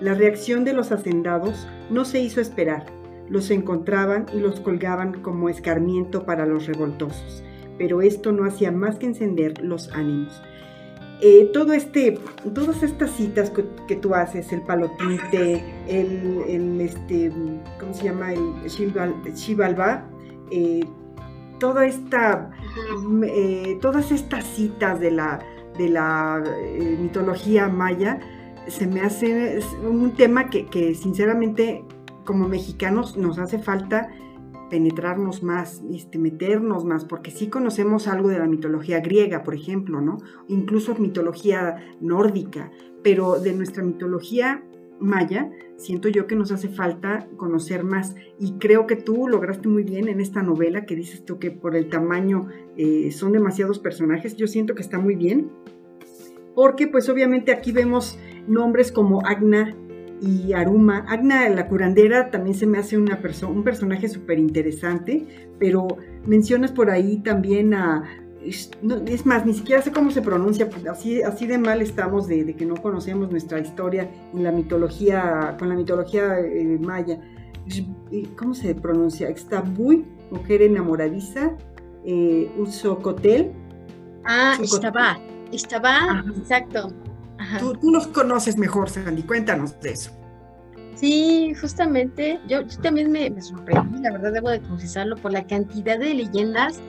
[0.00, 2.86] La reacción de los hacendados no se hizo esperar.
[3.28, 7.44] Los encontraban y los colgaban como escarmiento para los revoltosos,
[7.76, 10.42] pero esto no hacía más que encender los ánimos.
[11.20, 12.18] Eh, todo este,
[12.54, 17.30] todas estas citas que, tú haces, el palotinte, el, el, este,
[17.78, 18.32] ¿cómo se llama?
[18.32, 18.70] El
[19.34, 20.08] Shivalba,
[20.50, 20.80] eh,
[21.60, 22.50] toda esta,
[23.24, 25.38] eh, todas estas citas de la,
[25.78, 26.42] de la
[26.98, 28.18] mitología maya,
[28.66, 31.84] se me hace un tema que, que sinceramente
[32.24, 34.08] como mexicanos nos hace falta
[34.70, 40.00] penetrarnos más, este, meternos más, porque sí conocemos algo de la mitología griega, por ejemplo,
[40.00, 40.18] ¿no?
[40.48, 42.70] Incluso mitología nórdica,
[43.02, 44.62] pero de nuestra mitología
[45.00, 48.14] maya, siento yo que nos hace falta conocer más.
[48.38, 51.76] Y creo que tú lograste muy bien en esta novela que dices tú que por
[51.76, 54.36] el tamaño eh, son demasiados personajes.
[54.36, 55.50] Yo siento que está muy bien.
[56.54, 59.74] Porque pues obviamente aquí vemos nombres como Agna,
[60.20, 61.04] y Aruma.
[61.08, 65.26] Agna la curandera también se me hace una un personaje súper interesante,
[65.58, 65.86] pero
[66.26, 68.04] mencionas por ahí también a...
[68.44, 72.64] es más, ni siquiera sé cómo se pronuncia, así, así de mal estamos de, que
[72.64, 77.20] no conocemos nuestra historia en la mitología, con la mitología eh, maya.
[78.36, 79.28] ¿Cómo se pronuncia?
[79.28, 81.52] Extabuy, mujer enamoradiza,
[82.04, 83.52] eh, Usocotel.
[84.24, 85.18] Ah, estaba,
[85.52, 86.92] estaba, exacto.
[87.58, 90.10] Tú, tú, nos conoces mejor, Sandy, cuéntanos de eso.
[90.94, 96.12] Sí, justamente, yo, también me, sorprendí, la verdad debo de confesarlo, por la cantidad de
[96.12, 96.80] leyendas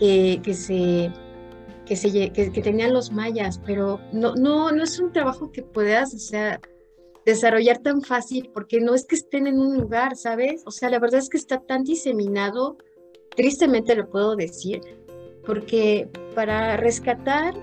[0.00, 1.12] que, que se,
[1.86, 6.14] que, se que, tenían los mayas, pero no, no, no es un trabajo que puedas,
[6.14, 6.60] o
[7.26, 10.62] desarrollar tan fácil, porque no es que estén en un lugar, ¿sabes?
[10.66, 12.78] O sea, la verdad es que está tan diseminado,
[13.36, 14.80] tristemente lo puedo decir,
[15.44, 17.54] porque para rescatar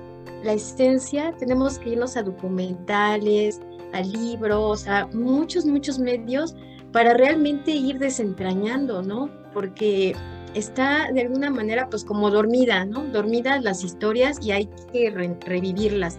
[0.43, 3.60] la esencia, tenemos que irnos a documentales,
[3.93, 6.56] a libros, a muchos, muchos medios
[6.91, 9.32] para realmente ir desentrañando, ¿no?
[9.54, 10.15] Porque
[10.58, 13.04] está de alguna manera pues como dormida, ¿no?
[13.06, 15.10] Dormidas las historias y hay que
[15.46, 16.17] revivirlas.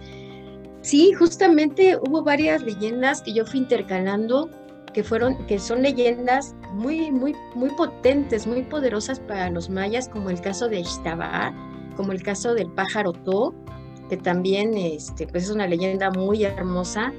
[0.81, 4.49] Sí, justamente hubo varias leyendas que yo fui intercalando
[4.93, 10.29] que fueron que son leyendas muy muy muy potentes, muy poderosas para los mayas como
[10.29, 11.53] el caso de Ixtabá,
[11.95, 13.53] como el caso del pájaro To,
[14.09, 17.13] que también este, pues es una leyenda muy hermosa.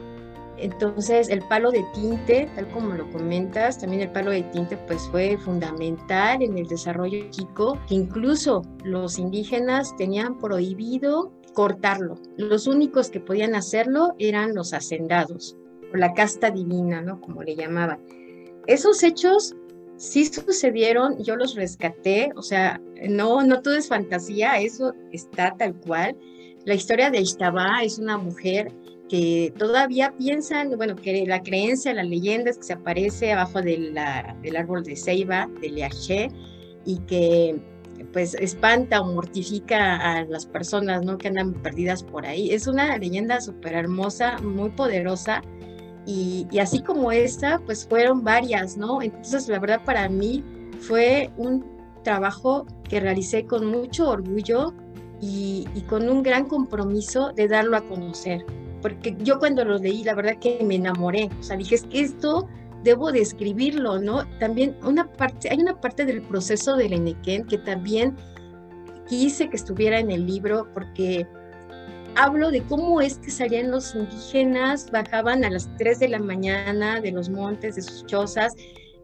[0.56, 5.08] Entonces, el palo de tinte, tal como lo comentas, también el palo de tinte pues
[5.10, 12.18] fue fundamental en el desarrollo chico, que incluso los indígenas tenían prohibido cortarlo.
[12.36, 15.56] Los únicos que podían hacerlo eran los hacendados,
[15.92, 17.20] o la casta divina, ¿no?
[17.20, 18.00] Como le llamaban.
[18.66, 19.56] Esos hechos
[19.96, 25.74] sí sucedieron, yo los rescaté, o sea, no, no todo es fantasía, eso está tal
[25.80, 26.16] cual.
[26.64, 28.72] La historia de Ishtabá es una mujer
[29.10, 33.98] que todavía piensan, bueno, que la creencia, la leyenda es que se aparece abajo del
[33.98, 36.28] árbol de ceiba, de Leaché,
[36.84, 37.60] y que
[38.12, 41.18] pues espanta o mortifica a las personas, ¿no?
[41.18, 42.50] Que andan perdidas por ahí.
[42.50, 45.42] Es una leyenda súper hermosa, muy poderosa,
[46.06, 49.02] y, y, así como esta, pues fueron varias, ¿no?
[49.02, 50.42] Entonces, la verdad para mí
[50.80, 51.66] fue un
[52.04, 54.72] trabajo que realicé con mucho orgullo,
[55.20, 58.44] y, con un gran compromiso de darlo a conocer.
[58.82, 61.28] Porque yo cuando lo leí, la verdad que me enamoré.
[61.38, 62.48] O sea, dije, es que esto
[62.82, 64.26] debo de escribirlo, ¿no?
[64.38, 68.16] También una parte, hay una parte del proceso del Enequén que también
[69.08, 71.26] quise que estuviera en el libro porque
[72.16, 77.00] hablo de cómo es que salían los indígenas, bajaban a las 3 de la mañana
[77.00, 78.54] de los montes, de sus chozas,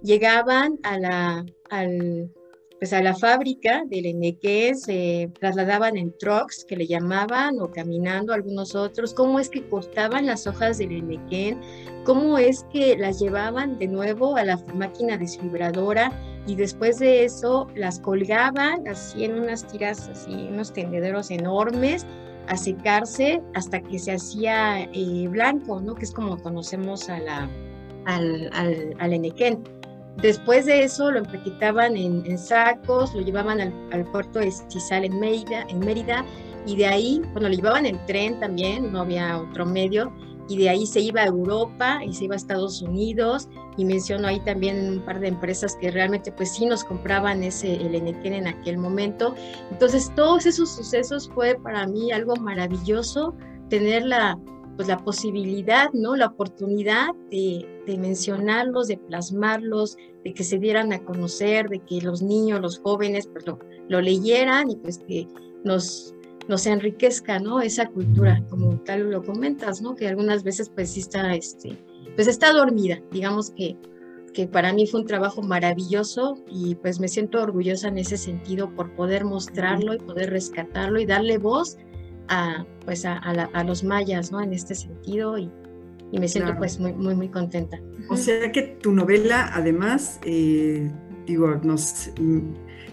[0.02, 2.30] llegaban a la, al,
[2.78, 8.34] pues a la fábrica del Enequén, se trasladaban en trucks que le llamaban o caminando
[8.34, 11.60] algunos otros, cómo es que cortaban las hojas del Enequén,
[12.04, 16.12] cómo es que las llevaban de nuevo a la máquina desfibradora
[16.46, 22.06] y después de eso las colgaban así en unas tiras, así unos tendederos enormes
[22.48, 25.94] a secarse hasta que se hacía eh, blanco, ¿no?
[25.94, 27.50] Que es como conocemos a la,
[28.04, 29.64] al, al, al enequén.
[30.22, 35.66] Después de eso lo empaquetaban en, sacos, lo llevaban al, puerto de Cizal en Mérida,
[35.68, 36.24] en Mérida,
[36.66, 40.12] y de ahí, bueno, lo llevaban en tren también, no había otro medio,
[40.48, 44.26] y de ahí se iba a Europa y se iba a Estados Unidos, y menciono
[44.26, 48.46] ahí también un par de empresas que realmente pues sí nos compraban ese, el en
[48.46, 49.34] aquel momento.
[49.70, 53.34] Entonces todos esos sucesos fue para mí algo maravilloso,
[53.68, 54.38] tener la,
[54.76, 56.16] pues la posibilidad, ¿no?
[56.16, 57.66] La oportunidad de,
[57.98, 63.26] mencionarlos, de plasmarlos, de que se dieran a conocer, de que los niños, los jóvenes,
[63.26, 65.26] pues lo, leyeran y pues que
[65.64, 66.14] nos,
[66.48, 67.60] nos enriquezca, ¿no?
[67.60, 69.94] Esa cultura, como tal lo comentas, ¿no?
[69.94, 71.78] Que algunas veces pues sí está, este,
[72.14, 73.76] pues está dormida, digamos que,
[74.34, 78.74] que para mí fue un trabajo maravilloso y pues me siento orgullosa en ese sentido
[78.74, 81.78] por poder mostrarlo y poder rescatarlo y darle voz
[82.28, 84.40] a, pues a, los mayas, ¿no?
[84.40, 85.50] En este sentido y,
[86.12, 87.78] y me siento pues muy, muy, muy contenta.
[88.08, 90.90] O sea que tu novela además, eh,
[91.26, 92.10] digo, nos,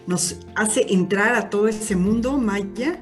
[0.07, 3.01] nos hace entrar a todo ese mundo maya,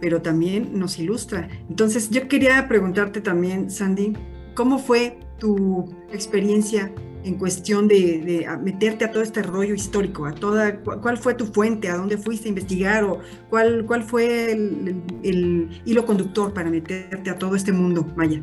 [0.00, 1.48] pero también nos ilustra.
[1.68, 4.14] Entonces yo quería preguntarte también, Sandy,
[4.54, 6.92] ¿cómo fue tu experiencia
[7.28, 11.88] en cuestión de, meterte a todo este rollo histórico, a toda, cuál fue tu fuente,
[11.88, 17.38] a dónde fuiste a investigar o cuál, cuál fue el, hilo conductor para meterte a
[17.38, 18.42] todo este mundo maya.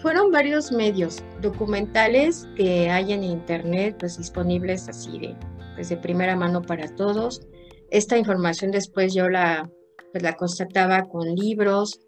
[0.00, 5.36] Fueron varios medios documentales que hay en internet, pues disponibles así de,
[5.74, 7.40] pues, de primera mano para todos.
[7.90, 9.68] Esta información después yo la,
[10.12, 11.98] pues, la constataba con libros,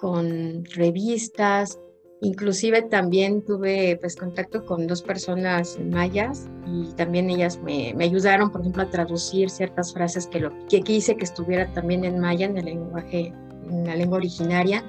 [0.00, 1.78] con revistas,
[2.24, 8.60] Inclusive también tuve pues contacto con dos personas mayas y también ellas me, ayudaron, por
[8.60, 12.56] ejemplo, a traducir ciertas frases que, lo, que quise que estuviera también en maya, en
[12.56, 13.32] el lenguaje,
[13.68, 14.84] en la lengua originaria.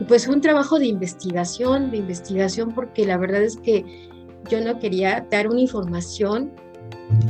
[0.00, 3.84] Y pues fue un trabajo de investigación, de investigación, porque la verdad es que
[4.50, 6.50] yo no quería dar una información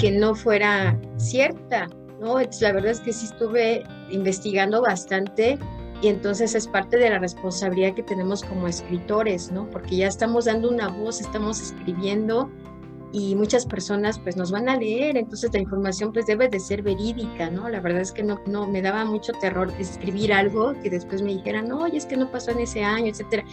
[0.00, 1.88] que no fuera cierta,
[2.20, 2.38] ¿no?
[2.40, 5.58] la verdad es que sí estuve investigando bastante
[6.02, 9.68] y entonces es parte de la responsabilidad que tenemos como escritores, ¿no?
[9.70, 12.50] Porque ya estamos dando una voz, estamos escribiendo
[13.12, 16.82] y muchas personas pues nos van a leer, entonces la información pues debe de ser
[16.82, 17.68] verídica, ¿no?
[17.68, 21.34] La verdad es que no, no me daba mucho terror escribir algo que después me
[21.34, 23.44] dijeran, oye, es que no pasó en ese año, etcétera.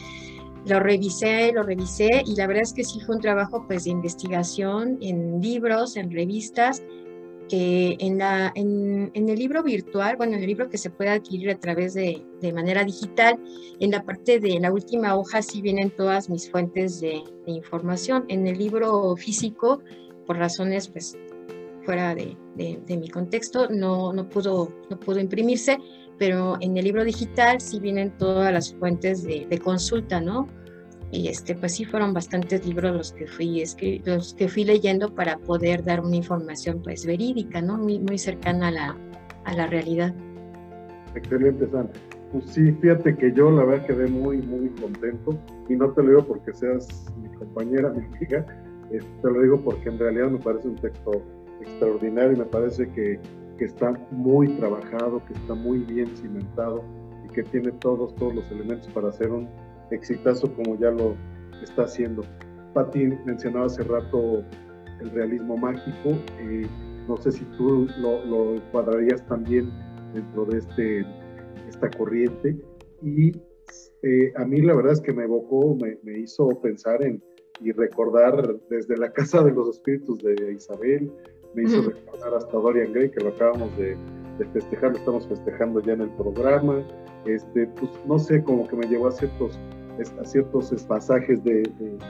[0.65, 3.91] Lo revisé, lo revisé y la verdad es que sí fue un trabajo pues de
[3.91, 6.81] investigación en libros, en revistas
[7.49, 11.59] en, la, en, el libro virtual, bueno, en el libro que se puede adquirir a
[11.59, 13.39] través de, de, manera digital,
[13.79, 18.25] en la parte de la última hoja sí vienen todas mis fuentes de, información.
[18.29, 19.81] En el libro físico,
[20.25, 21.17] por razones pues
[21.83, 25.77] fuera de, de, mi contexto, no, no, pudo, no pudo imprimirse,
[26.17, 30.47] pero en el libro digital sí vienen todas las fuentes de, consulta, ¿no?
[31.13, 33.63] Y este pues sí fueron bastantes libros los que fui
[34.03, 38.69] los que fui leyendo para poder dar una información pues verídica no muy muy cercana
[38.69, 38.97] a la,
[39.45, 40.13] a la realidad.
[41.15, 41.89] Excelente San
[42.31, 45.37] pues sí fíjate que yo la verdad quedé muy muy contento.
[45.69, 48.45] Y no te lo digo porque seas mi compañera mi amiga
[48.89, 51.21] este, te lo digo porque en realidad me parece un texto
[51.61, 53.19] extraordinario y me parece que,
[53.59, 56.83] que está muy trabajado que está muy bien cimentado
[57.23, 59.47] y que tiene todos todos los elementos para hacer un
[59.95, 61.15] exitazo como ya lo
[61.61, 62.23] está haciendo.
[62.73, 64.43] Pati mencionaba hace rato
[64.99, 66.67] el realismo mágico, eh,
[67.07, 69.69] no sé si tú lo, lo, encuadrarías también
[70.13, 71.05] dentro de este,
[71.67, 72.55] esta corriente.
[73.01, 73.31] Y
[74.03, 77.21] eh, a mí la verdad es que me evocó, me, me, hizo pensar en
[77.59, 81.11] y recordar desde la Casa de los Espíritus de Isabel,
[81.53, 83.95] me hizo recordar hasta Dorian Gray, que lo acabamos de,
[84.39, 86.83] de festejar, lo estamos festejando ya en el programa,
[87.25, 89.59] este, pues no sé, como que me llevó a ciertos
[90.19, 91.63] a ciertos pasajes de,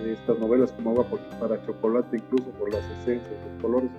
[0.05, 1.07] estas novelas como Agua
[1.39, 3.89] para Chocolate, incluso por las esencias, los colores,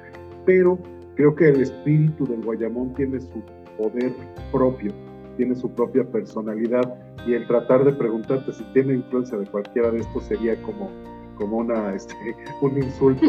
[0.46, 0.78] pero
[1.16, 3.42] creo que el espíritu del Guayamón tiene su
[3.76, 4.12] poder
[4.52, 4.92] propio,
[5.36, 6.94] tiene su propia personalidad
[7.26, 10.90] y el tratar de preguntarte si tiene influencia de cualquiera de estos sería como,
[11.36, 12.14] como una, este,
[12.62, 13.26] un insulto.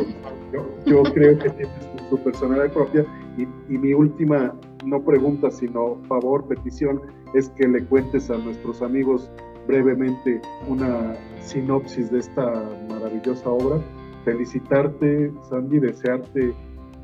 [0.85, 1.71] Yo, creo que tiene
[2.09, 3.05] su, personalidad propia
[3.37, 3.43] y,
[3.73, 4.53] y mi última,
[4.85, 7.01] no pregunta, sino favor, petición,
[7.33, 9.29] es que le cuentes a nuestros amigos
[9.67, 13.81] brevemente una sinopsis de esta maravillosa obra.
[14.23, 16.53] Felicitarte, Sandy, desearte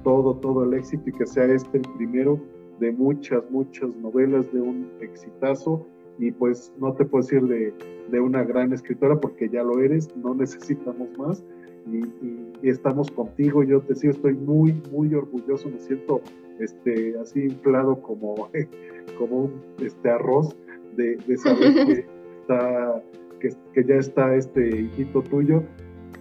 [0.03, 2.39] todo, todo el éxito y que sea este el primero
[2.80, 5.86] de muchas, muchas novelas, de un exitazo.
[6.18, 7.74] Y pues no te puedo decir de,
[8.09, 11.43] de una gran escritora porque ya lo eres, no necesitamos más.
[11.91, 16.22] Y, estamos contigo, yo te sigo, estoy muy, muy orgulloso, me siento
[16.59, 18.49] este, así inflado como,
[19.18, 20.55] como un este, arroz
[20.95, 22.20] de, de saber que,
[22.51, 23.01] está,
[23.39, 25.63] que, que, ya está este hijito tuyo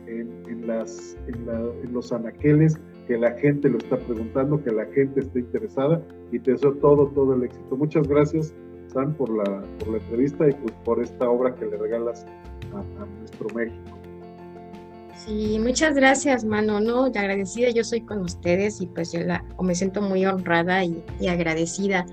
[0.07, 4.71] en, en las, en, la, en los anaqueles que la gente lo está preguntando, que
[4.71, 6.01] la gente esté interesada
[6.33, 7.77] y te deseo todo, todo el éxito.
[7.77, 8.55] Muchas gracias,
[8.93, 12.25] San, por la, por la entrevista y pues por esta obra que le regalas
[12.73, 13.99] a, nuestro México.
[15.17, 17.07] Sí, muchas gracias, mano, ¿no?
[17.07, 21.29] Agradecida yo soy con ustedes y pues yo la, me siento muy honrada y, y
[21.29, 22.07] agradecida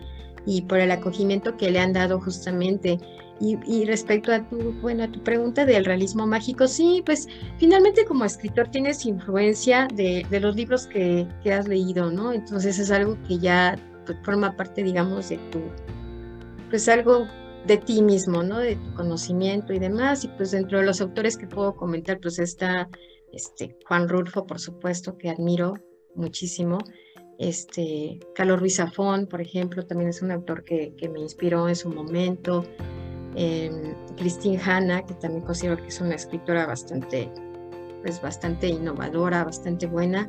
[0.46, 2.98] y por el acogimiento que le han dado justamente
[3.40, 7.28] y, respecto a tu, bueno, a tu pregunta del realismo mágico, sí, pues
[7.58, 12.34] finalmente como escritor tienes influencia de, de los libros que, que, has leído, ¿no?
[12.34, 13.78] Entonces es algo que ya
[14.24, 15.62] forma parte, digamos, de tu,
[16.70, 17.28] pues algo
[17.66, 18.60] de ti mismo, ¿no?
[18.60, 20.24] De tu conocimiento y demás.
[20.24, 22.90] Y pues dentro de los autores que puedo comentar, pues está
[23.32, 25.76] este, Juan Rulfo, por supuesto, que admiro
[26.16, 26.80] muchísimo.
[27.38, 31.76] Este, Carlos Ruiz Zafón, por ejemplo, también es un autor que, que me inspiró en
[31.76, 32.64] su momento.
[33.40, 37.32] Em, Christine Hanna, que también considero que es una escritora bastante,
[38.02, 40.28] pues bastante innovadora, bastante buena,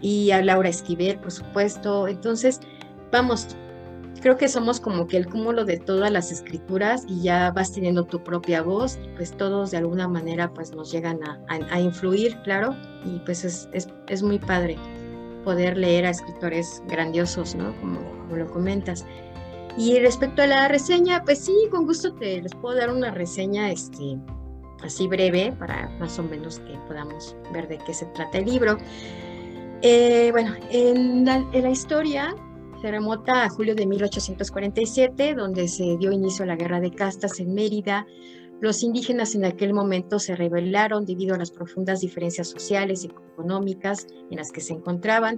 [0.00, 2.06] y a Laura Esquivel, por supuesto.
[2.06, 2.60] Entonces,
[3.10, 3.48] vamos,
[4.20, 8.04] creo que somos como que el cúmulo de todas las escrituras y ya vas teniendo
[8.04, 11.18] tu propia voz, pues todos de alguna manera pues nos llegan
[11.48, 14.76] a, influir, claro, y pues es, es, es, muy padre
[15.44, 17.74] poder leer a escritores grandiosos, ¿no?
[17.80, 19.04] Como, como lo comentas.
[19.76, 23.70] Y respecto a la reseña, pues sí, con gusto te les puedo dar una reseña
[23.70, 24.18] este,
[24.82, 28.78] así breve para más o menos que podamos ver de qué se trata el libro.
[29.82, 32.34] Eh, bueno, en la, en la, historia
[32.80, 37.38] se remota a julio de 1847, donde se dio inicio a la guerra de castas
[37.38, 38.06] en Mérida.
[38.62, 44.06] Los indígenas en aquel momento se rebelaron debido a las profundas diferencias sociales y económicas
[44.30, 45.36] en las que se encontraban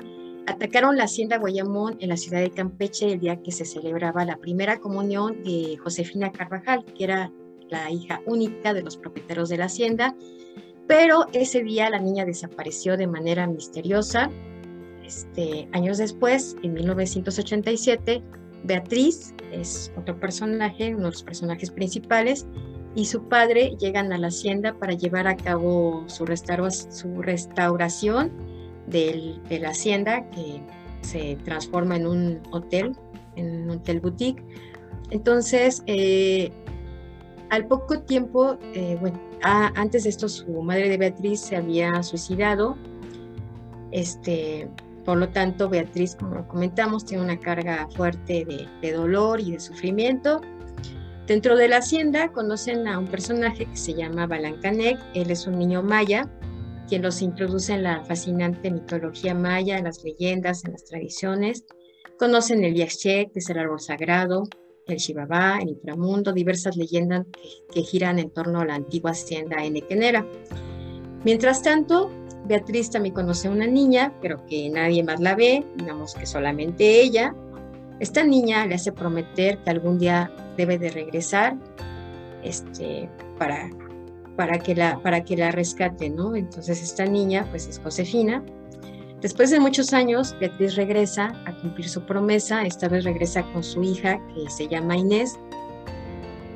[0.48, 4.36] atacaron la hacienda Guayamón en la ciudad de Campeche el día que se celebraba la
[4.36, 7.30] primera comunión de Josefina Carvajal, que era
[7.68, 10.16] la hija única de los propietarios de la hacienda,
[10.86, 14.30] pero ese día la niña desapareció de manera misteriosa.
[15.04, 18.22] Este, años después, en 1987,
[18.64, 22.46] Beatriz es otro personaje, uno de los personajes principales,
[22.94, 26.24] y su padre llegan a la hacienda para llevar a cabo su,
[26.90, 28.57] su restauración
[28.90, 30.62] de la hacienda que
[31.02, 32.96] se transforma en un hotel,
[33.36, 34.42] en un hotel boutique.
[35.10, 36.50] Entonces, eh,
[37.50, 42.76] al poco tiempo, eh, bueno, antes de esto su madre de Beatriz se había suicidado.
[43.90, 44.68] Este,
[45.04, 49.60] por lo tanto, Beatriz, como comentamos, tiene una carga fuerte de, de dolor y de
[49.60, 50.42] sufrimiento.
[51.26, 54.98] Dentro de la hacienda conocen a un personaje que se llama Balancanec.
[55.14, 56.28] Él es un niño maya
[56.88, 61.64] quien los introduce en la fascinante mitología maya, en las leyendas, en las tradiciones.
[62.18, 64.44] Conocen el Yaxche, que es el árbol sagrado,
[64.86, 67.26] el Shibabá, el inframundo, diversas leyendas
[67.72, 70.26] que, giran en torno a la antigua hacienda Enequenera.
[71.24, 72.10] Mientras tanto,
[72.46, 77.00] Beatriz también conoce a una niña, pero que nadie más la ve, digamos que solamente
[77.00, 77.34] ella.
[78.00, 81.56] Esta niña le hace prometer que algún día debe de regresar
[82.42, 83.68] este, para
[84.38, 86.36] para que la, para que la rescate, ¿no?
[86.36, 88.40] Entonces esta niña, pues es Josefina.
[89.20, 93.82] Después de muchos años, Beatriz regresa a cumplir su promesa, esta vez regresa con su
[93.82, 95.36] hija, que se llama Inés,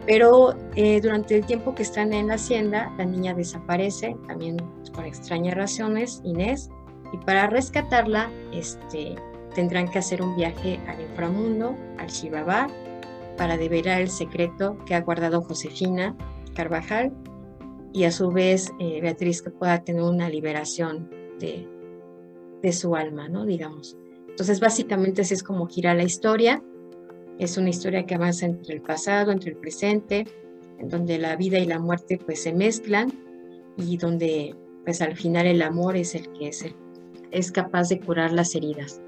[0.06, 4.58] pero eh, durante el tiempo que están en la hacienda, la niña desaparece, también
[4.94, 6.70] por extrañas razones, Inés,
[7.12, 9.16] y para rescatarla, este,
[9.56, 12.68] tendrán que hacer un viaje al inframundo, al Shibabá,
[13.36, 16.14] para develar el secreto que ha guardado Josefina
[16.54, 17.12] Carvajal
[17.92, 21.68] y a su vez eh, Beatriz que pueda tener una liberación de,
[22.62, 23.44] de su alma, ¿no?
[23.44, 23.96] Digamos.
[24.28, 26.62] Entonces, básicamente así es como gira la historia.
[27.38, 30.26] Es una historia que avanza entre el pasado, entre el presente,
[30.78, 33.12] en donde la vida y la muerte pues se mezclan
[33.76, 36.64] y donde pues al final el amor es el que es,
[37.30, 39.00] es capaz de curar las heridas.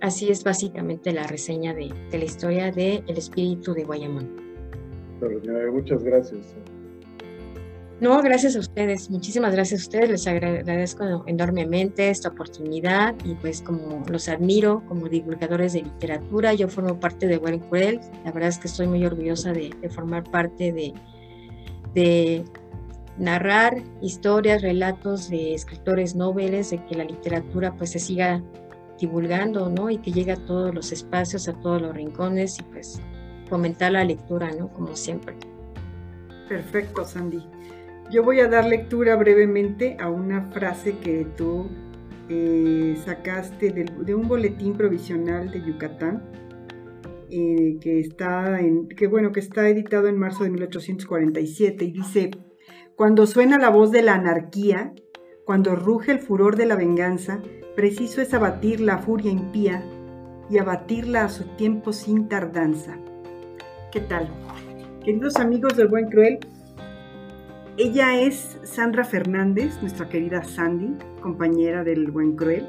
[0.00, 4.30] Así es básicamente la reseña de, de la historia de El espíritu de Guayamón.
[5.72, 6.54] Muchas gracias.
[8.00, 13.60] No, gracias a ustedes, muchísimas gracias a ustedes, les agradezco enormemente esta oportunidad y pues
[13.60, 18.50] como los admiro como divulgadores de literatura, yo formo parte de Buen Cruel, la verdad
[18.50, 20.94] es que estoy muy orgullosa de, formar parte de,
[21.92, 22.44] de
[23.16, 28.40] narrar historias, relatos de escritores noveles, de que la literatura pues se siga
[29.00, 29.90] divulgando, ¿no?
[29.90, 33.00] Y que llegue a todos los espacios, a todos los rincones y pues
[33.48, 34.68] fomentar la lectura, ¿no?
[34.68, 35.36] Como siempre.
[36.48, 37.57] Perfecto, Sandy.
[38.10, 41.66] Yo voy a dar lectura brevemente a una frase que tú
[42.30, 46.22] eh, sacaste de, un boletín provisional de Yucatán,
[47.30, 52.30] eh, que está en, que bueno, que está editado en marzo de 1847 y dice,
[52.96, 54.94] cuando suena la voz de la anarquía,
[55.44, 57.42] cuando ruge el furor de la venganza,
[57.76, 59.84] preciso es abatir la furia impía
[60.48, 62.96] y abatirla a su tiempo sin tardanza.
[63.92, 64.30] ¿Qué tal?
[65.04, 66.38] Queridos amigos del Buen Cruel,
[67.78, 72.66] ella es Sandra Fernández, nuestra querida Sandy, compañera del Buen Cruel.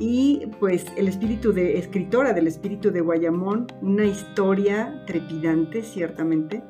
[0.00, 6.60] Y pues el espíritu de escritora del espíritu de Guayamón, una historia trepidante, ciertamente,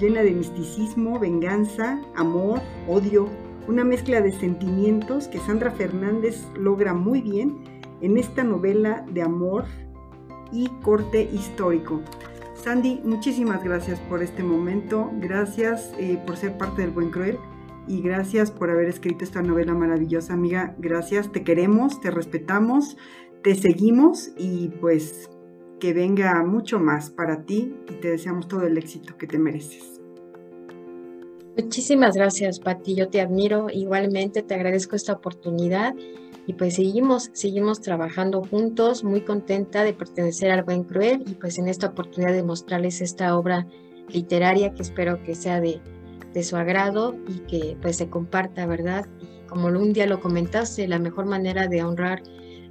[0.00, 3.28] llena de misticismo, venganza, amor, odio,
[3.68, 7.62] una mezcla de sentimientos que Sandra Fernández logra muy bien
[8.00, 9.66] en esta novela de amor
[10.50, 12.02] y corte histórico.
[12.66, 17.38] Sandy, muchísimas gracias por este momento, gracias eh, por ser parte del Buen Cruel
[17.86, 20.74] y gracias por haber escrito esta novela maravillosa, amiga.
[20.76, 22.96] Gracias, te queremos, te respetamos,
[23.44, 25.30] te seguimos y pues
[25.78, 30.00] que venga mucho más para ti y te deseamos todo el éxito que te mereces.
[31.56, 32.96] Muchísimas gracias, Pati.
[32.96, 33.68] Yo te admiro.
[33.72, 35.94] Igualmente te agradezco esta oportunidad
[36.46, 41.58] y pues seguimos, seguimos trabajando juntos, muy contenta de pertenecer al Buen Cruel y pues
[41.58, 43.66] en esta oportunidad de mostrarles esta obra
[44.08, 45.80] literaria que espero que sea de,
[46.32, 49.06] de su agrado y que pues se comparta, ¿verdad?
[49.20, 52.22] Y como un día lo comentaste, la mejor manera de honrar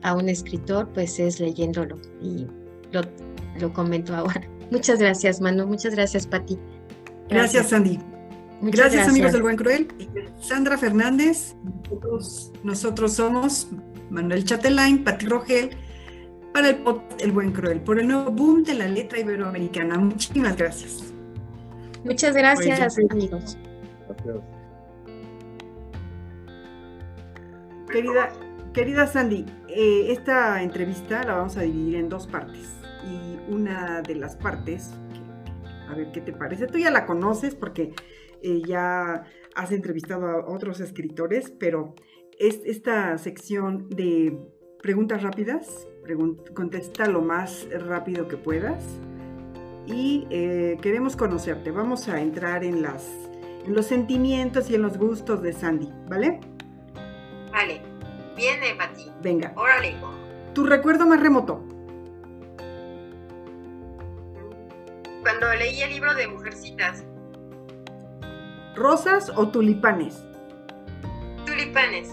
[0.04, 2.48] a un escritor pues es leyéndolo y
[2.92, 3.02] lo,
[3.60, 4.42] lo comento ahora.
[4.72, 5.68] Muchas gracias, Manu.
[5.68, 6.58] Muchas gracias, Pati.
[7.28, 8.00] gracias Sandy
[8.62, 9.88] gracias, amigos del Buen Cruel.
[10.40, 11.56] Sandra Fernández,
[12.64, 13.70] nosotros, somos
[14.10, 15.72] Manuel Chatelain, Pati Rogel,
[16.54, 16.78] para el,
[17.20, 19.98] el Buen Cruel, por el nuevo boom de la letra iberoamericana.
[19.98, 21.14] Muchísimas gracias.
[22.04, 23.58] Muchas gracias, amigos.
[27.92, 28.30] Querida,
[28.74, 32.70] querida Sandy, eh, esta entrevista la vamos a dividir en dos partes.
[33.06, 34.92] Y una de las partes,
[35.90, 37.94] a ver qué te parece, tú ya la conoces porque
[38.46, 39.24] eh, ya
[39.56, 41.96] has entrevistado a otros escritores, pero
[42.38, 44.38] es esta sección de
[44.84, 45.88] preguntas rápidas,
[46.54, 48.84] contesta lo más rápido que puedas
[49.88, 51.72] y eh, queremos conocerte.
[51.72, 53.10] Vamos a entrar en, las,
[53.66, 56.40] en los sentimientos y en los gustos de Sandy, ¿vale?
[57.52, 57.82] Vale,
[58.36, 59.12] viene Pati.
[59.24, 59.54] Venga.
[59.56, 59.96] Órale.
[60.54, 61.64] Tu recuerdo más remoto.
[65.24, 67.04] Cuando leí el libro de Mujercitas.
[68.76, 70.22] ¿Rosas o tulipanes?
[71.46, 72.10] Tulipanes.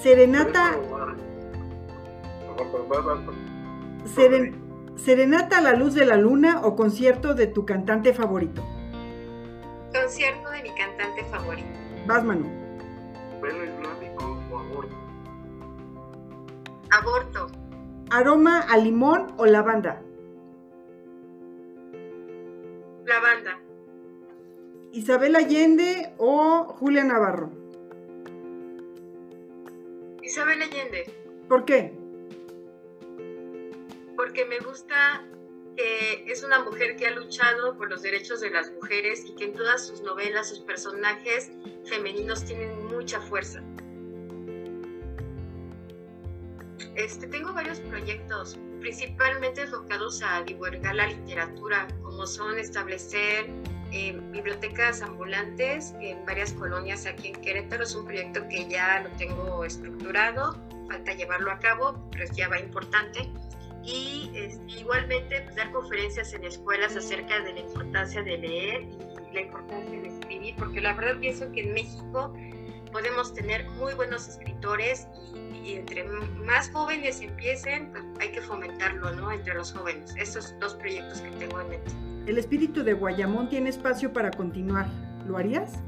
[0.00, 0.78] Serenata.
[4.96, 8.62] Serenata a la luz de la luna o concierto de tu cantante favorito.
[9.92, 11.68] Concierto de mi cantante favorito.
[12.06, 12.46] Vas, Manu.
[13.40, 14.96] ¿Pelo islámico o aborto?
[16.90, 17.46] Aborto.
[18.10, 20.00] ¿Aroma a limón o lavanda?
[20.00, 20.11] Lavanda.
[24.92, 27.50] ¿Isabel Allende o Julia Navarro?
[30.22, 31.10] Isabel Allende.
[31.48, 31.94] ¿Por qué?
[34.14, 35.26] Porque me gusta
[35.78, 39.46] que es una mujer que ha luchado por los derechos de las mujeres y que
[39.46, 41.50] en todas sus novelas sus personajes
[41.86, 43.62] femeninos tienen mucha fuerza.
[46.96, 53.46] Este, tengo varios proyectos, principalmente enfocados a divulgar la literatura, como son establecer
[53.92, 57.84] bibliotecas ambulantes en varias colonias aquí en Querétaro.
[57.84, 62.58] Es un proyecto que ya lo tengo estructurado, falta llevarlo a cabo, pero ya va
[62.58, 63.28] importante.
[63.84, 64.30] Y
[64.68, 70.00] igualmente pues, dar conferencias en escuelas acerca de la importancia de leer y la importancia
[70.00, 72.32] de escribir, porque la verdad pienso que en México
[72.92, 79.10] podemos tener muy buenos escritores y, y, entre más jóvenes empiecen, pues hay que fomentarlo,
[79.12, 79.32] ¿no?
[79.32, 80.14] Entre los jóvenes.
[80.16, 82.11] Esos dos proyectos que tengo en mente.
[82.26, 84.86] El espíritu de Guayamón tiene espacio para continuar.
[85.26, 85.82] ¿Lo harías?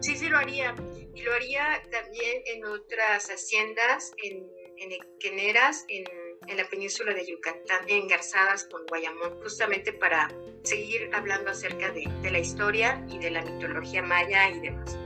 [0.00, 0.74] Sí, sí lo haría.
[1.12, 6.04] Y lo haría también en otras haciendas, en, en Equeneras, en,
[6.46, 10.28] en, la península de Yucatán, engarzadas con Guayamón, justamente para
[10.62, 14.96] seguir hablando acerca de, de la historia y de la mitología maya y demás,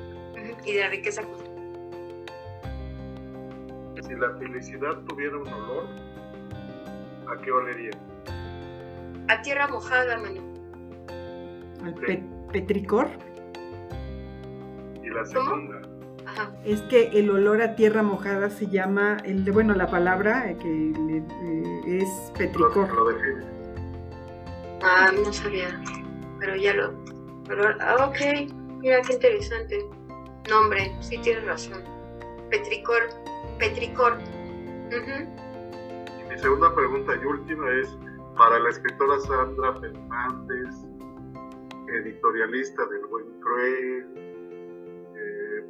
[0.66, 1.54] y de la riqueza cultural.
[4.06, 5.88] Si la felicidad tuviera un olor,
[7.28, 7.92] ¿a qué olería?
[9.28, 10.42] A tierra mojada, Manu.
[11.84, 12.22] ¿Al pe
[12.52, 13.08] petricor?
[15.02, 15.80] ¿Y la segunda?
[16.64, 20.56] es que el olor a tierra mojada se llama, el de, bueno, la palabra eh,
[20.58, 22.88] que eh, es petricor.
[24.82, 25.80] ah, no sabía,
[26.40, 26.92] pero ya lo...
[27.46, 28.50] Pero, ah, ok,
[28.80, 29.84] mira qué interesante.
[30.48, 31.82] Nombre, sí tienes razón.
[32.50, 33.02] Petricor,
[33.58, 34.18] petricor.
[34.90, 37.88] Y mi segunda pregunta y última es
[38.36, 40.74] para la escritora Sandra Fernández,
[41.88, 44.06] editorialista del Buen Cruel,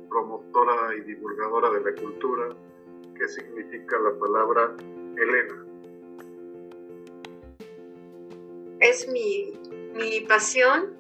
[0.09, 2.49] promotora y divulgadora de la cultura,
[3.17, 4.77] qué significa la palabra
[5.17, 5.67] Elena.
[8.81, 9.53] Es mi,
[9.95, 10.95] mi pasión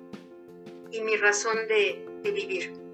[0.90, 2.84] y mi razón de, de vivir.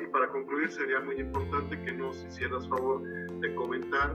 [0.00, 4.14] y para concluir sería muy importante que nos hicieras favor de comentar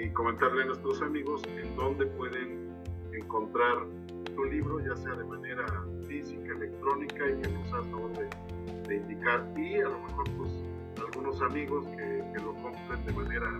[0.00, 2.70] eh, comentarle a nuestros amigos en dónde pueden
[3.12, 3.86] encontrar
[4.34, 5.66] tu libro, ya sea de manera
[6.06, 10.50] física, electrónica y que nos has de, indicar y a lo mejor pues
[10.98, 13.50] algunos amigos que, que lo compren de manera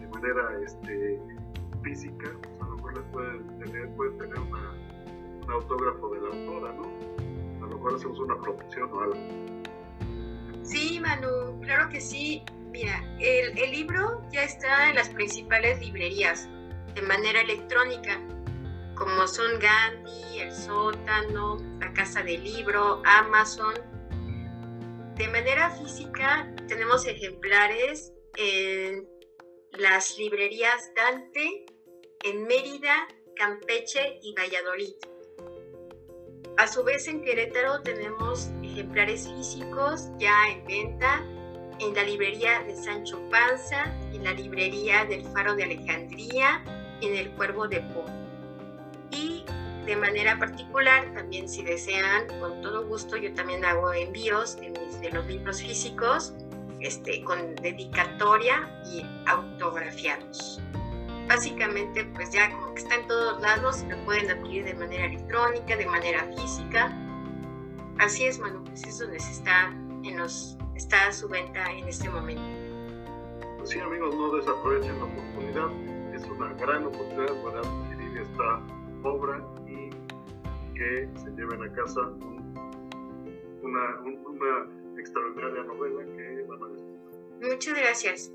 [0.00, 1.20] de manera este,
[1.82, 4.74] física, pues a lo mejor les pueden tener, pueden tener una,
[5.44, 7.64] un autógrafo de la autora, ¿no?
[7.64, 9.16] A lo mejor hacemos una promoción o algo.
[10.62, 12.42] Sí, Manu, claro que sí.
[12.74, 16.48] Mira, el, el libro ya está en las principales librerías
[16.96, 18.20] de manera electrónica
[18.96, 23.74] como son Gandhi, El Sótano, la Casa del Libro, Amazon.
[25.14, 29.08] De manera física tenemos ejemplares en
[29.70, 31.66] las librerías Dante,
[32.24, 33.06] en Mérida,
[33.36, 34.94] Campeche y Valladolid.
[36.56, 41.24] A su vez en Querétaro tenemos ejemplares físicos ya en venta
[41.80, 46.62] en la librería de Sancho Panza, en la librería del Faro de Alejandría,
[47.00, 48.04] en el Cuervo de Po
[49.10, 49.44] y
[49.86, 55.10] de manera particular, también si desean, con todo gusto, yo también hago envíos de, de
[55.10, 56.32] los libros físicos
[56.80, 60.60] este, con dedicatoria y autografiados.
[61.28, 65.76] Básicamente, pues ya como que está en todos lados, lo pueden adquirir de manera electrónica,
[65.76, 66.92] de manera física.
[67.98, 69.72] Así es, Manu, pues eso está,
[70.08, 72.42] en los, está a su venta en este momento.
[73.58, 75.70] Pues sí, amigos, no desaprovechen la oportunidad.
[76.14, 78.62] Es una gran oportunidad para adquirir esta
[79.02, 79.90] obra y
[80.74, 82.00] que se lleven a casa
[83.62, 88.32] una, una extraordinaria novela que van a Muchas gracias.